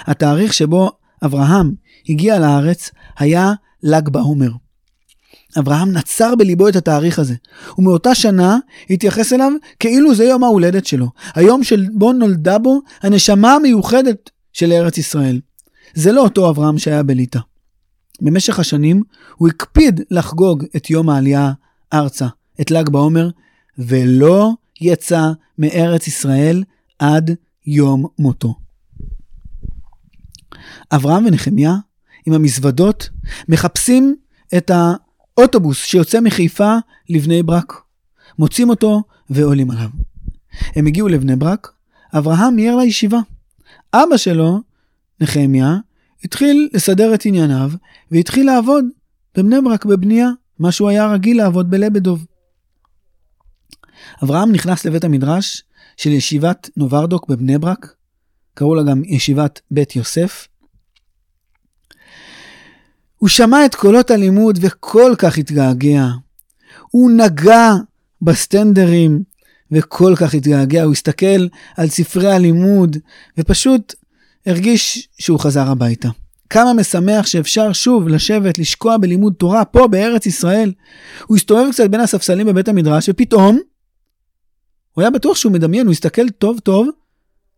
התאריך 0.00 0.54
שבו 0.54 0.90
אברהם 1.24 1.72
הגיע 2.08 2.38
לארץ 2.38 2.90
היה 3.18 3.52
ל"ג 3.82 4.08
בעומר. 4.08 4.50
אברהם 5.58 5.92
נצר 5.92 6.34
בליבו 6.34 6.68
את 6.68 6.76
התאריך 6.76 7.18
הזה, 7.18 7.34
ומאותה 7.78 8.14
שנה 8.14 8.58
התייחס 8.90 9.32
אליו 9.32 9.52
כאילו 9.80 10.14
זה 10.14 10.24
יום 10.24 10.44
ההולדת 10.44 10.86
שלו, 10.86 11.10
היום 11.34 11.64
שבו 11.64 12.12
נולדה 12.12 12.58
בו 12.58 12.80
הנשמה 13.02 13.54
המיוחדת 13.54 14.30
של 14.52 14.72
ארץ 14.72 14.98
ישראל. 14.98 15.40
זה 15.94 16.12
לא 16.12 16.22
אותו 16.22 16.50
אברהם 16.50 16.78
שהיה 16.78 17.02
בליטא. 17.02 17.38
במשך 18.20 18.58
השנים 18.58 19.02
הוא 19.36 19.48
הקפיד 19.48 20.00
לחגוג 20.10 20.64
את 20.76 20.90
יום 20.90 21.10
העלייה 21.10 21.52
ארצה, 21.92 22.26
את 22.60 22.70
ל"ג 22.70 22.88
בעומר, 22.88 23.30
ולא 23.78 24.50
יצא 24.80 25.30
מארץ 25.58 26.06
ישראל 26.06 26.64
עד 26.98 27.30
יום 27.66 28.06
מותו. 28.18 28.61
אברהם 30.92 31.26
ונחמיה 31.26 31.74
עם 32.26 32.32
המזוודות 32.32 33.08
מחפשים 33.48 34.16
את 34.56 34.70
האוטובוס 34.70 35.84
שיוצא 35.84 36.20
מחיפה 36.20 36.76
לבני 37.08 37.42
ברק. 37.42 37.72
מוצאים 38.38 38.70
אותו 38.70 39.02
ועולים 39.30 39.70
עליו. 39.70 39.88
הם 40.76 40.86
הגיעו 40.86 41.08
לבני 41.08 41.36
ברק, 41.36 41.72
אברהם 42.18 42.56
מיהר 42.56 42.76
לישיבה. 42.76 43.18
אבא 43.94 44.16
שלו, 44.16 44.60
נחמיה, 45.20 45.76
התחיל 46.24 46.68
לסדר 46.72 47.14
את 47.14 47.26
ענייניו 47.26 47.70
והתחיל 48.10 48.46
לעבוד 48.46 48.84
בבני 49.36 49.60
ברק 49.64 49.84
בבנייה, 49.84 50.28
מה 50.58 50.72
שהוא 50.72 50.88
היה 50.88 51.12
רגיל 51.12 51.36
לעבוד 51.36 51.70
בלבדוב. 51.70 52.26
אברהם 54.22 54.52
נכנס 54.52 54.84
לבית 54.84 55.04
המדרש 55.04 55.62
של 55.96 56.10
ישיבת 56.10 56.70
נוברדוק 56.76 57.28
בבני 57.28 57.58
ברק, 57.58 57.94
קראו 58.54 58.74
לה 58.74 58.82
גם 58.82 59.02
ישיבת 59.04 59.60
בית 59.70 59.96
יוסף. 59.96 60.48
הוא 63.22 63.28
שמע 63.28 63.66
את 63.66 63.74
קולות 63.74 64.10
הלימוד 64.10 64.58
וכל 64.62 65.14
כך 65.18 65.38
התגעגע. 65.38 66.06
הוא 66.90 67.10
נגע 67.10 67.70
בסטנדרים 68.22 69.22
וכל 69.72 70.14
כך 70.16 70.34
התגעגע. 70.34 70.82
הוא 70.82 70.92
הסתכל 70.92 71.46
על 71.76 71.88
ספרי 71.88 72.32
הלימוד 72.32 72.96
ופשוט 73.38 73.94
הרגיש 74.46 75.08
שהוא 75.18 75.38
חזר 75.40 75.70
הביתה. 75.70 76.08
כמה 76.50 76.72
משמח 76.72 77.26
שאפשר 77.26 77.72
שוב 77.72 78.08
לשבת, 78.08 78.58
לשקוע 78.58 78.96
בלימוד 78.96 79.34
תורה 79.38 79.64
פה 79.64 79.88
בארץ 79.88 80.26
ישראל. 80.26 80.72
הוא 81.26 81.36
הסתובב 81.36 81.70
קצת 81.72 81.90
בין 81.90 82.00
הספסלים 82.00 82.46
בבית 82.46 82.68
המדרש 82.68 83.08
ופתאום 83.08 83.58
הוא 84.92 85.02
היה 85.02 85.10
בטוח 85.10 85.36
שהוא 85.36 85.52
מדמיין, 85.52 85.86
הוא 85.86 85.92
הסתכל 85.92 86.28
טוב 86.28 86.58
טוב. 86.58 86.88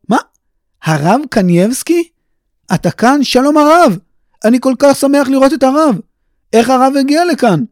מה? 0.08 0.18
הרב 0.82 1.20
קנייבסקי? 1.30 2.08
אתה 2.74 2.90
כאן? 2.90 3.24
שלום 3.24 3.56
הרב! 3.56 3.98
אני 4.44 4.60
כל 4.60 4.74
כך 4.78 4.96
שמח 4.96 5.28
לראות 5.28 5.52
את 5.52 5.62
הרב. 5.62 5.98
איך 6.52 6.70
הרב 6.70 6.92
הגיע 7.00 7.24
לכאן? 7.24 7.64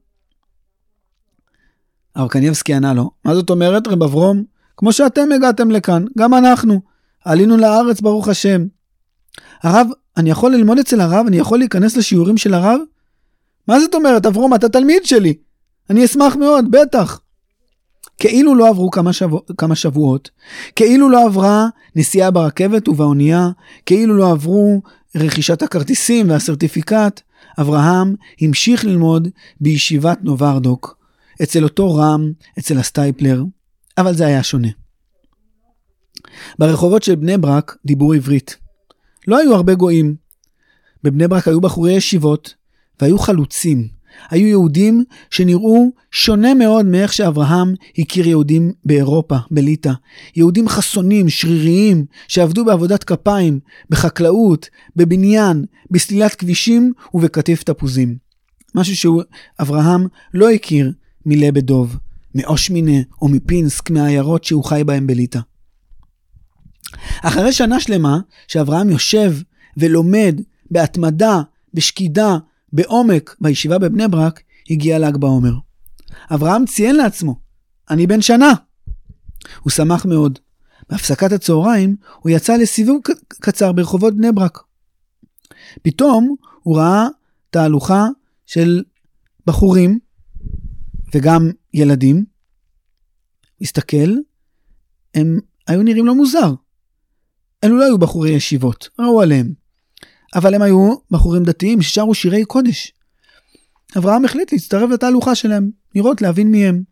הרב 2.15 2.29
קניבסקי 2.29 2.75
ענה 2.75 2.95
לו, 2.95 3.11
מה 3.25 3.35
זאת 3.35 3.51
אומרת, 3.51 3.89
רב 3.89 4.03
אברום? 4.03 4.45
כמו 4.77 4.93
שאתם 4.93 5.33
הגעתם 5.33 5.71
לכאן, 5.71 6.05
גם 6.19 6.35
אנחנו. 6.35 6.81
עלינו 7.25 7.57
לארץ, 7.57 8.01
ברוך 8.01 8.29
השם. 8.29 8.67
הרב, 9.63 9.89
אני 10.17 10.31
יכול 10.31 10.53
ללמוד 10.53 10.79
אצל 10.79 11.01
הרב? 11.01 11.27
אני 11.27 11.37
יכול 11.37 11.59
להיכנס 11.59 11.97
לשיעורים 11.97 12.37
של 12.37 12.55
הרב? 12.55 12.81
מה 13.69 13.81
זאת 13.81 13.95
אומרת, 13.95 14.27
אברום, 14.27 14.55
אתה 14.55 14.69
תלמיד 14.69 15.05
שלי. 15.05 15.35
אני 15.91 16.05
אשמח 16.05 16.37
מאוד, 16.37 16.71
בטח. 16.71 17.21
כאילו 18.19 18.55
לא 18.55 18.69
עברו 18.69 18.91
כמה, 18.91 19.13
שבוע, 19.13 19.41
כמה 19.59 19.75
שבועות, 19.75 20.31
כאילו 20.77 21.11
לא 21.11 21.27
עברה 21.27 21.67
נסיעה 21.97 22.31
ברכבת 22.31 22.89
ובאונייה, 22.89 23.49
כאילו 23.87 24.17
לא 24.17 24.31
עברו 24.31 24.83
רכישת 25.17 25.63
הכרטיסים 25.63 26.31
והסרטיפיקט, 26.31 27.21
אברהם 27.61 28.15
המשיך 28.41 28.85
ללמוד 28.85 29.29
בישיבת 29.61 30.19
נוברדוק, 30.23 30.99
אצל 31.43 31.65
אותו 31.65 31.95
רם, 31.95 32.33
אצל 32.59 32.79
הסטייפלר, 32.79 33.45
אבל 33.99 34.15
זה 34.15 34.27
היה 34.27 34.43
שונה. 34.43 34.69
ברחובות 36.59 37.03
של 37.03 37.15
בני 37.15 37.39
ברק 37.39 37.77
דיברו 37.85 38.13
עברית. 38.13 38.57
לא 39.29 39.39
היו 39.39 39.55
הרבה 39.55 39.75
גויים. 39.75 40.15
בבני 41.03 41.29
ברק 41.29 41.49
היו 41.49 41.61
בחורי 41.61 41.93
ישיבות, 41.93 42.55
והיו 43.01 43.19
חלוצים. 43.19 43.89
היו 44.31 44.47
יהודים 44.47 45.05
שנראו 45.31 45.91
שונה 46.11 46.55
מאוד 46.55 46.87
מאיך 46.87 47.13
שאברהם 47.13 47.75
הכיר 47.99 48.29
יהודים 48.29 48.73
באירופה, 48.85 49.37
בליטא. 49.51 49.93
יהודים 50.37 50.69
חסונים, 50.69 51.29
שריריים, 51.29 52.05
שעבדו 52.29 52.65
בעבודת 52.65 53.05
כפיים, 53.05 53.61
בחקלאות, 53.91 54.69
בבניין, 54.97 55.65
בסלילת 55.91 56.35
כבישים 56.35 56.93
ובקטיף 57.15 57.63
תפוזים. 57.63 58.17
משהו 58.75 58.97
שאברהם 58.97 60.07
לא 60.35 60.51
הכיר 60.51 60.93
מלבדוב, 61.27 61.97
מאושמינה 62.35 63.01
או 63.23 63.29
מפינסק, 63.29 63.91
מהעיירות 63.91 64.45
שהוא 64.45 64.65
חי 64.65 64.83
בהם 64.85 65.07
בליטא. 65.07 65.41
אחרי 67.23 67.53
שנה 67.53 67.81
שלמה 67.81 68.19
שאברהם 68.49 68.91
יושב 68.91 69.35
ולומד 69.77 70.41
בהתמדה, 70.71 71.41
בשקידה, 71.75 72.39
בעומק, 72.73 73.37
בישיבה 73.41 73.79
בבני 73.79 74.09
ברק, 74.09 74.43
הגיע 74.71 74.99
ל"ג 74.99 75.17
בעומר. 75.17 75.53
אברהם 76.35 76.67
ציין 76.67 76.97
לעצמו, 76.97 77.41
אני 77.91 78.07
בן 78.07 78.23
שנה. 78.23 78.53
הוא 79.61 79.71
שמח 79.71 80.07
מאוד. 80.07 80.39
בהפסקת 80.91 81.33
הצהריים 81.33 81.97
הוא 82.21 82.31
יצא 82.31 82.57
לסיבוב 82.57 83.01
קצר 83.29 83.73
ברחובות 83.73 84.17
בני 84.17 84.33
ברק. 84.33 84.59
פתאום 85.83 86.37
הוא 86.63 86.77
ראה 86.77 87.07
תהלוכה 87.51 88.07
של 88.47 88.83
בחורים 89.47 89.99
וגם 91.15 91.51
ילדים. 91.75 92.25
הסתכל, 93.61 94.17
הם 95.15 95.39
היו 95.67 95.83
נראים 95.83 96.07
לו 96.07 96.15
מוזר. 96.15 96.55
אלו 97.65 97.79
לא 97.79 97.85
היו 97.85 97.99
בחורי 97.99 98.31
ישיבות, 98.31 98.89
ראו 98.99 99.23
עליהם. 99.23 99.53
אבל 100.35 100.55
הם 100.55 100.63
היו 100.63 100.95
בחורים 101.11 101.43
דתיים 101.43 101.83
ששרו 101.83 102.15
שירי 102.15 102.45
קודש. 102.45 102.93
אברהם 103.99 104.25
החליט 104.25 104.53
להצטרף 104.53 104.91
לתהלוכה 104.91 105.35
שלהם, 105.35 105.71
לראות, 105.95 106.23
להבין 106.23 106.51
מי 106.51 106.67
הם. 106.67 106.83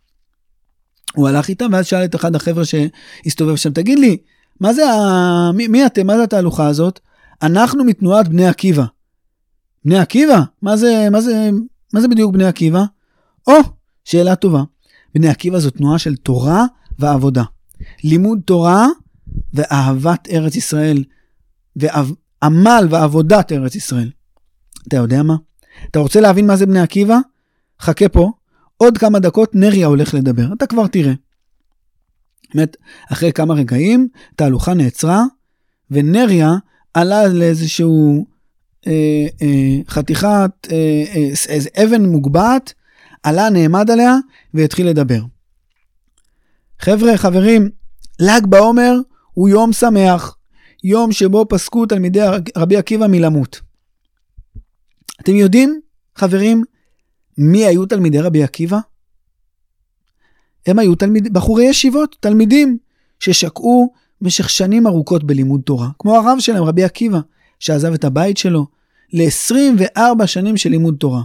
הוא 1.14 1.28
הלך 1.28 1.48
איתם 1.48 1.68
ואז 1.72 1.86
שאל 1.86 2.04
את 2.04 2.14
אחד 2.14 2.36
החבר'ה 2.36 2.64
שהסתובב 2.64 3.56
שם, 3.56 3.72
תגיד 3.72 3.98
לי, 3.98 4.16
מה 4.60 4.72
זה 4.72 4.90
ה... 4.90 5.52
מי, 5.54 5.68
מי 5.68 5.86
אתם? 5.86 6.06
מה 6.06 6.16
זה 6.16 6.22
התהלוכה 6.22 6.66
הזאת? 6.66 7.00
אנחנו 7.42 7.84
מתנועת 7.84 8.28
בני 8.28 8.48
עקיבא. 8.48 8.84
בני 9.84 9.98
עקיבא? 9.98 10.40
מה 10.62 10.76
זה, 10.76 11.08
מה 11.10 11.20
זה, 11.20 11.50
מה 11.94 12.00
זה 12.00 12.08
בדיוק 12.08 12.32
בני 12.32 12.44
עקיבא? 12.44 12.84
או, 13.46 13.54
שאלה 14.04 14.36
טובה. 14.36 14.62
בני 15.14 15.28
עקיבא 15.28 15.58
זו 15.58 15.70
תנועה 15.70 15.98
של 15.98 16.16
תורה 16.16 16.64
ועבודה. 16.98 17.42
לימוד 18.04 18.40
תורה 18.44 18.86
ואהבת 19.54 20.28
ארץ 20.32 20.56
ישראל, 20.56 21.04
ועמל 22.42 22.86
ועבודת 22.90 23.52
ארץ 23.52 23.74
ישראל. 23.74 24.10
אתה 24.88 24.96
יודע 24.96 25.22
מה? 25.22 25.36
אתה 25.90 25.98
רוצה 25.98 26.20
להבין 26.20 26.46
מה 26.46 26.56
זה 26.56 26.66
בני 26.66 26.80
עקיבא? 26.80 27.18
חכה 27.80 28.08
פה, 28.08 28.30
עוד 28.76 28.98
כמה 28.98 29.18
דקות 29.18 29.54
נריה 29.54 29.86
הולך 29.86 30.14
לדבר, 30.14 30.52
אתה 30.52 30.66
כבר 30.66 30.86
תראה. 30.86 31.12
באמת, 32.54 32.76
אחרי 33.12 33.32
כמה 33.32 33.54
רגעים, 33.54 34.08
תהלוכה 34.36 34.74
נעצרה, 34.74 35.24
ונריה 35.90 36.54
עלה 36.94 37.28
לאיזשהו 37.28 38.26
אה, 38.86 39.26
אה, 39.42 39.78
חתיכת, 39.88 40.50
אה, 40.72 41.04
אה, 41.14 41.28
איזה 41.48 41.68
אבן 41.84 42.06
מוגבעת, 42.06 42.72
עלה, 43.22 43.50
נעמד 43.50 43.90
עליה, 43.90 44.16
והתחיל 44.54 44.88
לדבר. 44.88 45.20
חבר'ה, 46.78 47.16
חברים, 47.16 47.70
ל"ג 48.20 48.46
בעומר 48.46 48.94
הוא 49.32 49.48
יום 49.48 49.72
שמח, 49.72 50.36
יום 50.84 51.12
שבו 51.12 51.46
פסקו 51.48 51.86
תלמידי 51.86 52.20
רבי 52.56 52.76
עקיבא 52.76 53.06
מלמות. 53.06 53.60
אתם 55.20 55.36
יודעים, 55.36 55.80
חברים, 56.16 56.64
מי 57.38 57.66
היו 57.66 57.86
תלמידי 57.86 58.20
רבי 58.20 58.42
עקיבא? 58.42 58.78
הם 60.66 60.78
היו 60.78 60.94
תלמיד, 60.94 61.32
בחורי 61.32 61.64
ישיבות, 61.64 62.16
תלמידים 62.20 62.78
ששקעו 63.20 63.92
במשך 64.20 64.50
שנים 64.50 64.86
ארוכות 64.86 65.24
בלימוד 65.24 65.60
תורה, 65.60 65.88
כמו 65.98 66.16
הרב 66.16 66.36
שלהם, 66.38 66.62
רבי 66.62 66.84
עקיבא, 66.84 67.18
שעזב 67.58 67.92
את 67.92 68.04
הבית 68.04 68.36
שלו 68.36 68.66
ל-24 69.12 70.26
שנים 70.26 70.56
של 70.56 70.70
לימוד 70.70 70.96
תורה. 70.98 71.22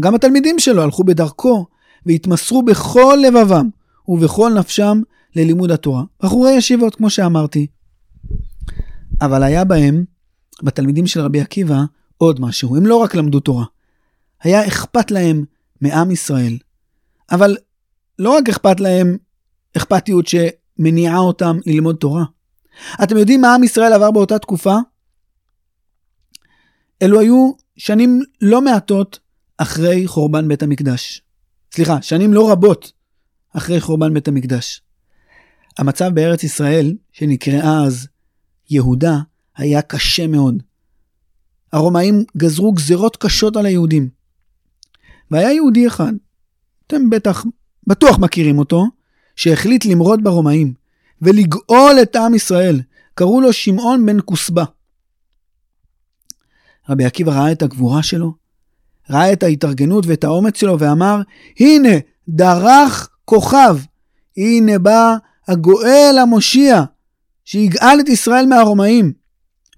גם 0.00 0.14
התלמידים 0.14 0.58
שלו 0.58 0.82
הלכו 0.82 1.04
בדרכו 1.04 1.66
והתמסרו 2.06 2.62
בכל 2.62 3.18
לבבם 3.22 3.68
ובכל 4.08 4.52
נפשם 4.58 5.02
ללימוד 5.36 5.70
התורה. 5.70 6.02
בחורי 6.22 6.52
ישיבות, 6.52 6.94
כמו 6.94 7.10
שאמרתי. 7.10 7.66
אבל 9.20 9.42
היה 9.42 9.64
בהם, 9.64 10.04
בתלמידים 10.62 11.06
של 11.06 11.20
רבי 11.20 11.40
עקיבא, 11.40 11.82
עוד 12.16 12.40
משהו. 12.40 12.76
הם 12.76 12.86
לא 12.86 12.96
רק 12.96 13.14
למדו 13.14 13.40
תורה. 13.40 13.64
היה 14.42 14.66
אכפת 14.66 15.10
להם 15.10 15.44
מעם 15.80 16.10
ישראל. 16.10 16.58
אבל 17.30 17.56
לא 18.18 18.36
רק 18.36 18.48
אכפת 18.48 18.80
להם 18.80 19.16
אכפתיות 19.76 20.26
שמניעה 20.26 21.18
אותם 21.18 21.58
ללמוד 21.66 21.96
תורה. 21.96 22.24
אתם 23.02 23.16
יודעים 23.16 23.40
מה 23.40 23.54
עם 23.54 23.64
ישראל 23.64 23.92
עבר 23.92 24.10
באותה 24.10 24.38
תקופה? 24.38 24.76
אלו 27.02 27.20
היו 27.20 27.52
שנים 27.76 28.22
לא 28.40 28.62
מעטות 28.62 29.18
אחרי 29.56 30.06
חורבן 30.06 30.48
בית 30.48 30.62
המקדש. 30.62 31.22
סליחה, 31.72 32.02
שנים 32.02 32.32
לא 32.32 32.52
רבות 32.52 32.92
אחרי 33.52 33.80
חורבן 33.80 34.14
בית 34.14 34.28
המקדש. 34.28 34.82
המצב 35.78 36.10
בארץ 36.14 36.44
ישראל, 36.44 36.96
שנקראה 37.12 37.84
אז 37.84 38.06
יהודה, 38.70 39.18
היה 39.56 39.82
קשה 39.82 40.26
מאוד. 40.26 40.62
הרומאים 41.72 42.24
גזרו 42.36 42.72
גזרות 42.72 43.16
קשות 43.16 43.56
על 43.56 43.66
היהודים. 43.66 44.08
והיה 45.30 45.52
יהודי 45.52 45.86
אחד, 45.86 46.12
אתם 46.86 47.10
בטח, 47.10 47.44
בטוח 47.86 48.18
מכירים 48.18 48.58
אותו, 48.58 48.84
שהחליט 49.36 49.84
למרוד 49.84 50.24
ברומאים 50.24 50.74
ולגאול 51.22 51.96
את 52.02 52.16
עם 52.16 52.34
ישראל. 52.34 52.80
קראו 53.14 53.40
לו 53.40 53.52
שמעון 53.52 54.06
בן 54.06 54.16
כוסבא. 54.24 54.64
רבי 56.88 57.04
עקיבא 57.04 57.32
ראה 57.32 57.52
את 57.52 57.62
הגבורה 57.62 58.02
שלו, 58.02 58.34
ראה 59.10 59.32
את 59.32 59.42
ההתארגנות 59.42 60.06
ואת 60.06 60.24
האומץ 60.24 60.60
שלו 60.60 60.78
ואמר, 60.78 61.20
הנה, 61.60 61.88
דרך 62.28 63.08
כוכב, 63.24 63.78
הנה 64.36 64.78
בא 64.78 65.16
הגואל 65.48 66.16
המושיע, 66.22 66.82
שיגאל 67.44 68.00
את 68.00 68.08
ישראל 68.08 68.46
מהרומאים. 68.46 69.12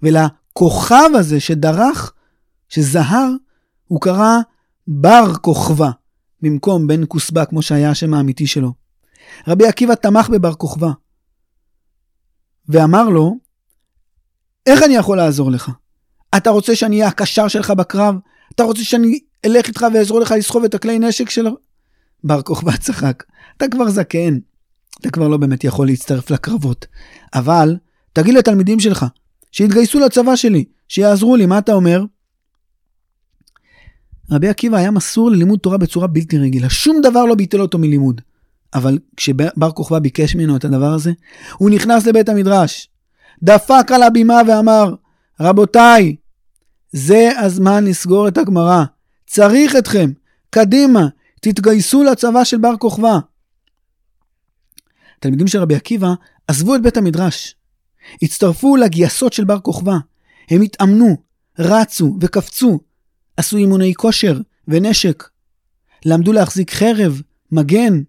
ולכוכב 0.03 1.09
הזה 1.13 1.39
שדרך, 1.39 2.13
שזהר, 2.69 3.29
הוא 3.87 4.01
קרא 4.01 4.37
בר 4.87 5.33
כוכבא, 5.41 5.89
במקום 6.41 6.87
בן 6.87 7.01
כוסבא, 7.07 7.45
כמו 7.45 7.61
שהיה 7.61 7.91
השם 7.91 8.13
האמיתי 8.13 8.47
שלו. 8.47 8.73
רבי 9.47 9.67
עקיבא 9.67 9.95
תמך 9.95 10.29
בבר 10.29 10.53
כוכבא, 10.53 10.89
ואמר 12.69 13.09
לו, 13.09 13.37
איך 14.65 14.83
אני 14.83 14.95
יכול 14.95 15.17
לעזור 15.17 15.51
לך? 15.51 15.71
אתה 16.37 16.49
רוצה 16.49 16.75
שאני 16.75 16.95
אהיה 16.95 17.07
הקשר 17.07 17.47
שלך 17.47 17.71
בקרב? 17.71 18.15
אתה 18.55 18.63
רוצה 18.63 18.83
שאני 18.83 19.19
אלך 19.45 19.67
איתך 19.67 19.85
ואעזור 19.93 20.19
לך 20.19 20.31
לסחוב 20.37 20.63
את 20.63 20.75
הכלי 20.75 20.99
נשק 20.99 21.29
שלו? 21.29 21.51
בר 22.23 22.41
כוכבא 22.41 22.77
צחק, 22.77 23.23
אתה 23.57 23.65
כבר 23.71 23.89
זקן, 23.89 24.37
אתה 25.01 25.09
כבר 25.09 25.27
לא 25.27 25.37
באמת 25.37 25.63
יכול 25.63 25.87
להצטרף 25.87 26.31
לקרבות. 26.31 26.85
אבל, 27.33 27.75
תגיד 28.13 28.33
לתלמידים 28.33 28.79
שלך, 28.79 29.05
שיתגייסו 29.51 29.99
לצבא 29.99 30.35
שלי, 30.35 30.65
שיעזרו 30.87 31.35
לי, 31.35 31.45
מה 31.45 31.57
אתה 31.57 31.73
אומר? 31.73 32.03
רבי 34.31 34.49
עקיבא 34.49 34.77
היה 34.77 34.91
מסור 34.91 35.31
ללימוד 35.31 35.59
תורה 35.59 35.77
בצורה 35.77 36.07
בלתי 36.07 36.37
רגילה, 36.37 36.69
שום 36.69 37.01
דבר 37.01 37.25
לא 37.25 37.35
ביטל 37.35 37.61
אותו 37.61 37.77
מלימוד. 37.77 38.21
אבל 38.73 38.99
כשבר 39.17 39.71
כוכבא 39.71 39.99
ביקש 39.99 40.35
ממנו 40.35 40.55
את 40.55 40.65
הדבר 40.65 40.93
הזה, 40.93 41.11
הוא 41.57 41.69
נכנס 41.69 42.05
לבית 42.05 42.29
המדרש, 42.29 42.89
דפק 43.43 43.91
על 43.93 44.03
הבימה 44.03 44.41
ואמר, 44.47 44.93
רבותיי, 45.39 46.15
זה 46.91 47.29
הזמן 47.37 47.85
לסגור 47.85 48.27
את 48.27 48.37
הגמרא, 48.37 48.83
צריך 49.27 49.75
אתכם, 49.75 50.11
קדימה, 50.49 51.07
תתגייסו 51.41 52.03
לצבא 52.03 52.43
של 52.43 52.57
בר 52.57 52.77
כוכבא. 52.77 53.19
תלמידים 55.19 55.47
של 55.47 55.59
רבי 55.59 55.75
עקיבא 55.75 56.13
עזבו 56.47 56.75
את 56.75 56.81
בית 56.81 56.97
המדרש, 56.97 57.55
הצטרפו 58.21 58.75
לגייסות 58.75 59.33
של 59.33 59.43
בר 59.43 59.59
כוכבא, 59.59 59.97
הם 60.49 60.61
התאמנו, 60.61 61.17
רצו 61.59 62.17
וקפצו, 62.21 62.79
עשו 63.37 63.57
אימוני 63.57 63.93
כושר 63.93 64.39
ונשק, 64.67 65.23
למדו 66.05 66.33
להחזיק 66.33 66.71
חרב, 66.71 67.21
מגן, 67.51 68.01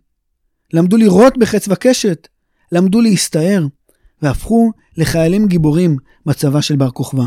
למדו 0.73 0.97
לירות 0.97 1.39
בחץ 1.39 1.69
וקשת, 1.69 2.29
למדו 2.73 3.01
להסתער, 3.01 3.67
והפכו 4.23 4.73
לחיילים 4.97 5.47
גיבורים 5.47 5.97
בצבא 6.27 6.61
של 6.61 6.77
בר 6.77 6.91
כוכבא. 6.91 7.25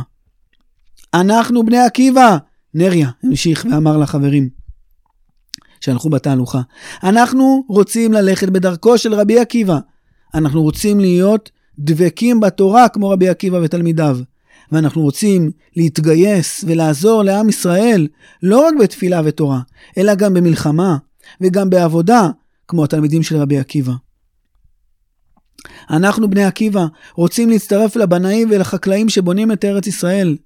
אנחנו 1.13 1.65
בני 1.65 1.77
עקיבא! 1.77 2.37
נריה 2.73 3.09
המשיך 3.23 3.65
ואמר 3.71 3.97
לחברים 3.97 4.49
שהלכו 5.81 6.09
בתהלוכה. 6.09 6.61
אנחנו 7.03 7.63
רוצים 7.67 8.13
ללכת 8.13 8.49
בדרכו 8.49 8.97
של 8.97 9.13
רבי 9.13 9.39
עקיבא. 9.39 9.79
אנחנו 10.33 10.61
רוצים 10.61 10.99
להיות 10.99 11.51
דבקים 11.79 12.39
בתורה 12.39 12.89
כמו 12.89 13.09
רבי 13.09 13.29
עקיבא 13.29 13.57
ותלמידיו. 13.63 14.17
ואנחנו 14.71 15.01
רוצים 15.01 15.51
להתגייס 15.75 16.63
ולעזור 16.67 17.23
לעם 17.23 17.49
ישראל 17.49 18.07
לא 18.43 18.67
רק 18.67 18.73
בתפילה 18.79 19.21
ותורה, 19.25 19.59
אלא 19.97 20.15
גם 20.15 20.33
במלחמה 20.33 20.97
וגם 21.41 21.69
בעבודה, 21.69 22.29
כמו 22.67 22.83
התלמידים 22.83 23.23
של 23.23 23.37
רבי 23.37 23.57
עקיבא. 23.57 23.93
אנחנו 25.89 26.29
בני 26.29 26.43
עקיבא 26.43 26.85
רוצים 27.15 27.49
להצטרף 27.49 27.95
לבנאים 27.95 28.47
ולחקלאים 28.51 29.09
שבונים 29.09 29.51
את 29.51 29.65
ארץ 29.65 29.87
ישראל. 29.87 30.37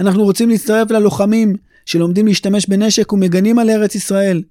אנחנו 0.00 0.24
רוצים 0.24 0.48
להצטרף 0.48 0.90
ללוחמים 0.90 1.56
שלומדים 1.86 2.26
להשתמש 2.26 2.66
בנשק 2.66 3.12
ומגנים 3.12 3.58
על 3.58 3.70
ארץ 3.70 3.94
ישראל. 3.94 4.42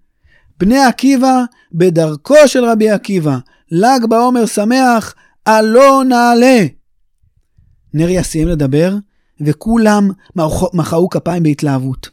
בני 0.62 0.80
עקיבא 0.80 1.44
בדרכו 1.72 2.48
של 2.48 2.66
רבי 2.66 2.90
עקיבא, 2.90 3.38
ל"ג 3.72 4.06
בעומר 4.10 4.46
שמח, 4.46 5.16
עלו 5.46 6.04
נעלה. 6.04 6.66
נריה 7.94 8.24
סיים 8.24 8.48
לדבר, 8.48 8.96
וכולם 9.46 10.10
מחאו 10.74 11.10
כפיים 11.10 11.44
בהתלהבות. 11.44 12.10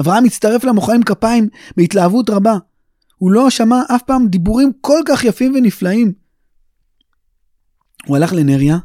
אברהם 0.00 0.24
הצטרף 0.24 0.64
למוחאים 0.64 1.02
כפיים 1.02 1.48
בהתלהבות 1.76 2.30
רבה. 2.30 2.56
הוא 3.16 3.32
לא 3.32 3.50
שמע 3.50 3.82
אף 3.94 4.02
פעם 4.02 4.28
דיבורים 4.28 4.72
כל 4.80 5.00
כך 5.08 5.24
יפים 5.24 5.54
ונפלאים. 5.54 6.12
הוא 8.06 8.16
הלך 8.16 8.32
לנריה, 8.32 8.78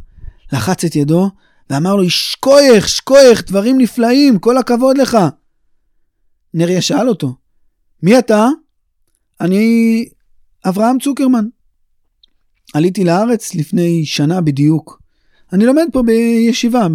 לחץ 0.53 0.85
את 0.85 0.95
ידו, 0.95 1.29
ואמר 1.69 1.95
לו, 1.95 2.09
שכוייך, 2.09 2.89
שכוייך, 2.89 3.43
דברים 3.47 3.77
נפלאים, 3.77 4.39
כל 4.39 4.57
הכבוד 4.57 4.97
לך. 4.97 5.17
נריה 6.53 6.81
שאל 6.81 7.09
אותו, 7.09 7.35
מי 8.03 8.19
אתה? 8.19 8.47
אני 9.41 10.05
אברהם 10.65 10.99
צוקרמן. 10.99 11.45
עליתי 12.73 13.03
לארץ 13.03 13.55
לפני 13.55 14.05
שנה 14.05 14.41
בדיוק. 14.41 15.01
אני 15.53 15.65
לומד 15.65 15.85
פה 15.93 16.03
בישיבה, 16.03 16.87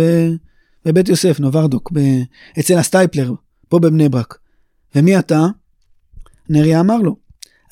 בבית 0.85 1.09
יוסף, 1.09 1.41
נוברדוק, 1.41 1.91
ב... 1.95 1.99
אצל 2.61 2.79
הסטייפלר, 2.79 3.33
פה 3.69 3.79
בבני 3.79 4.09
ברק. 4.09 4.39
ומי 4.95 5.19
אתה? 5.19 5.47
נריה 6.49 6.81
אמר 6.81 6.97
לו, 6.97 7.17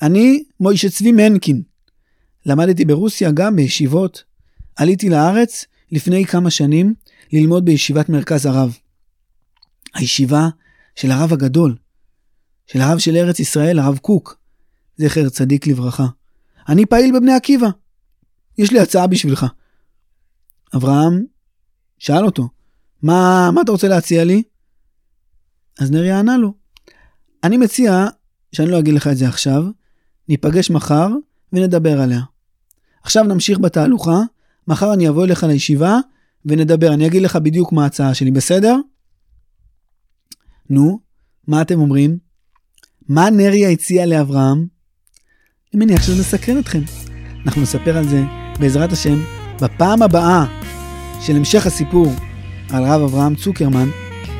אני 0.01 0.43
מוישה 0.59 0.89
צבי 0.89 1.11
מנקין. 1.11 1.61
למדתי 2.45 2.85
ברוסיה 2.85 3.31
גם 3.31 3.55
בישיבות. 3.55 4.23
עליתי 4.75 5.09
לארץ 5.09 5.65
לפני 5.91 6.25
כמה 6.25 6.49
שנים 6.49 6.93
ללמוד 7.33 7.65
בישיבת 7.65 8.09
מרכז 8.09 8.45
הרב. 8.45 8.77
הישיבה 9.93 10.49
של 10.95 11.11
הרב 11.11 11.33
הגדול, 11.33 11.75
של 12.67 12.81
הרב 12.81 12.97
של 12.97 13.15
ארץ 13.15 13.39
ישראל, 13.39 13.79
הרב 13.79 13.97
קוק, 13.97 14.44
זכר 14.97 15.29
צדיק 15.29 15.67
לברכה. 15.67 16.05
אני 16.69 16.85
פעיל 16.85 17.19
בבני 17.19 17.33
עקיבא. 17.33 17.67
יש 18.57 18.71
לי 18.71 18.79
הצעה 18.79 19.07
בשבילך. 19.07 19.45
אברהם 20.75 21.23
שאל 21.97 22.25
אותו, 22.25 22.49
מה, 23.01 23.49
מה 23.53 23.61
אתה 23.61 23.71
רוצה 23.71 23.87
להציע 23.87 24.23
לי? 24.23 24.43
אז 25.79 25.91
נריה 25.91 26.19
ענה 26.19 26.37
לו, 26.37 26.53
אני 27.43 27.57
מציע 27.57 28.07
שאני 28.51 28.71
לא 28.71 28.79
אגיד 28.79 28.93
לך 28.93 29.07
את 29.07 29.17
זה 29.17 29.27
עכשיו, 29.27 29.63
ניפגש 30.29 30.71
מחר 30.71 31.07
ונדבר 31.53 32.01
עליה. 32.01 32.21
עכשיו 33.03 33.23
נמשיך 33.23 33.59
בתהלוכה, 33.59 34.19
מחר 34.67 34.93
אני 34.93 35.09
אבוא 35.09 35.25
אליך 35.25 35.43
לישיבה 35.43 35.99
ונדבר, 36.45 36.93
אני 36.93 37.07
אגיד 37.07 37.21
לך 37.21 37.35
בדיוק 37.35 37.71
מה 37.71 37.83
ההצעה 37.83 38.13
שלי, 38.13 38.31
בסדר? 38.31 38.75
נו, 40.69 40.99
מה 41.47 41.61
אתם 41.61 41.79
אומרים? 41.79 42.17
מה 43.07 43.29
נריה 43.29 43.69
הציע 43.69 44.05
לאברהם? 44.05 44.74
אני 45.75 45.85
מניח 45.85 46.03
שזה 46.03 46.19
מסקרן 46.21 46.59
אתכם. 46.59 46.81
אנחנו 47.45 47.61
נספר 47.61 47.97
על 47.97 48.07
זה, 48.07 48.23
בעזרת 48.59 48.91
השם, 48.91 49.23
בפעם 49.61 50.01
הבאה 50.01 50.45
של 51.21 51.35
המשך 51.35 51.67
הסיפור 51.67 52.13
על 52.69 52.83
רב 52.83 53.01
אברהם 53.01 53.35
צוקרמן 53.35 53.89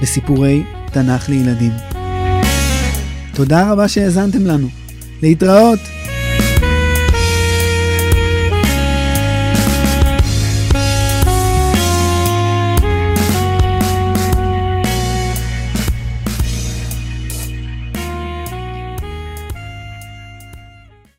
בסיפורי 0.02 0.64
תנ"ך 0.92 1.30
לילדים. 1.30 1.72
תודה 3.34 3.72
רבה 3.72 3.88
שהאזנתם 3.88 4.46
לנו. 4.46 4.68
להתראות. 5.22 5.95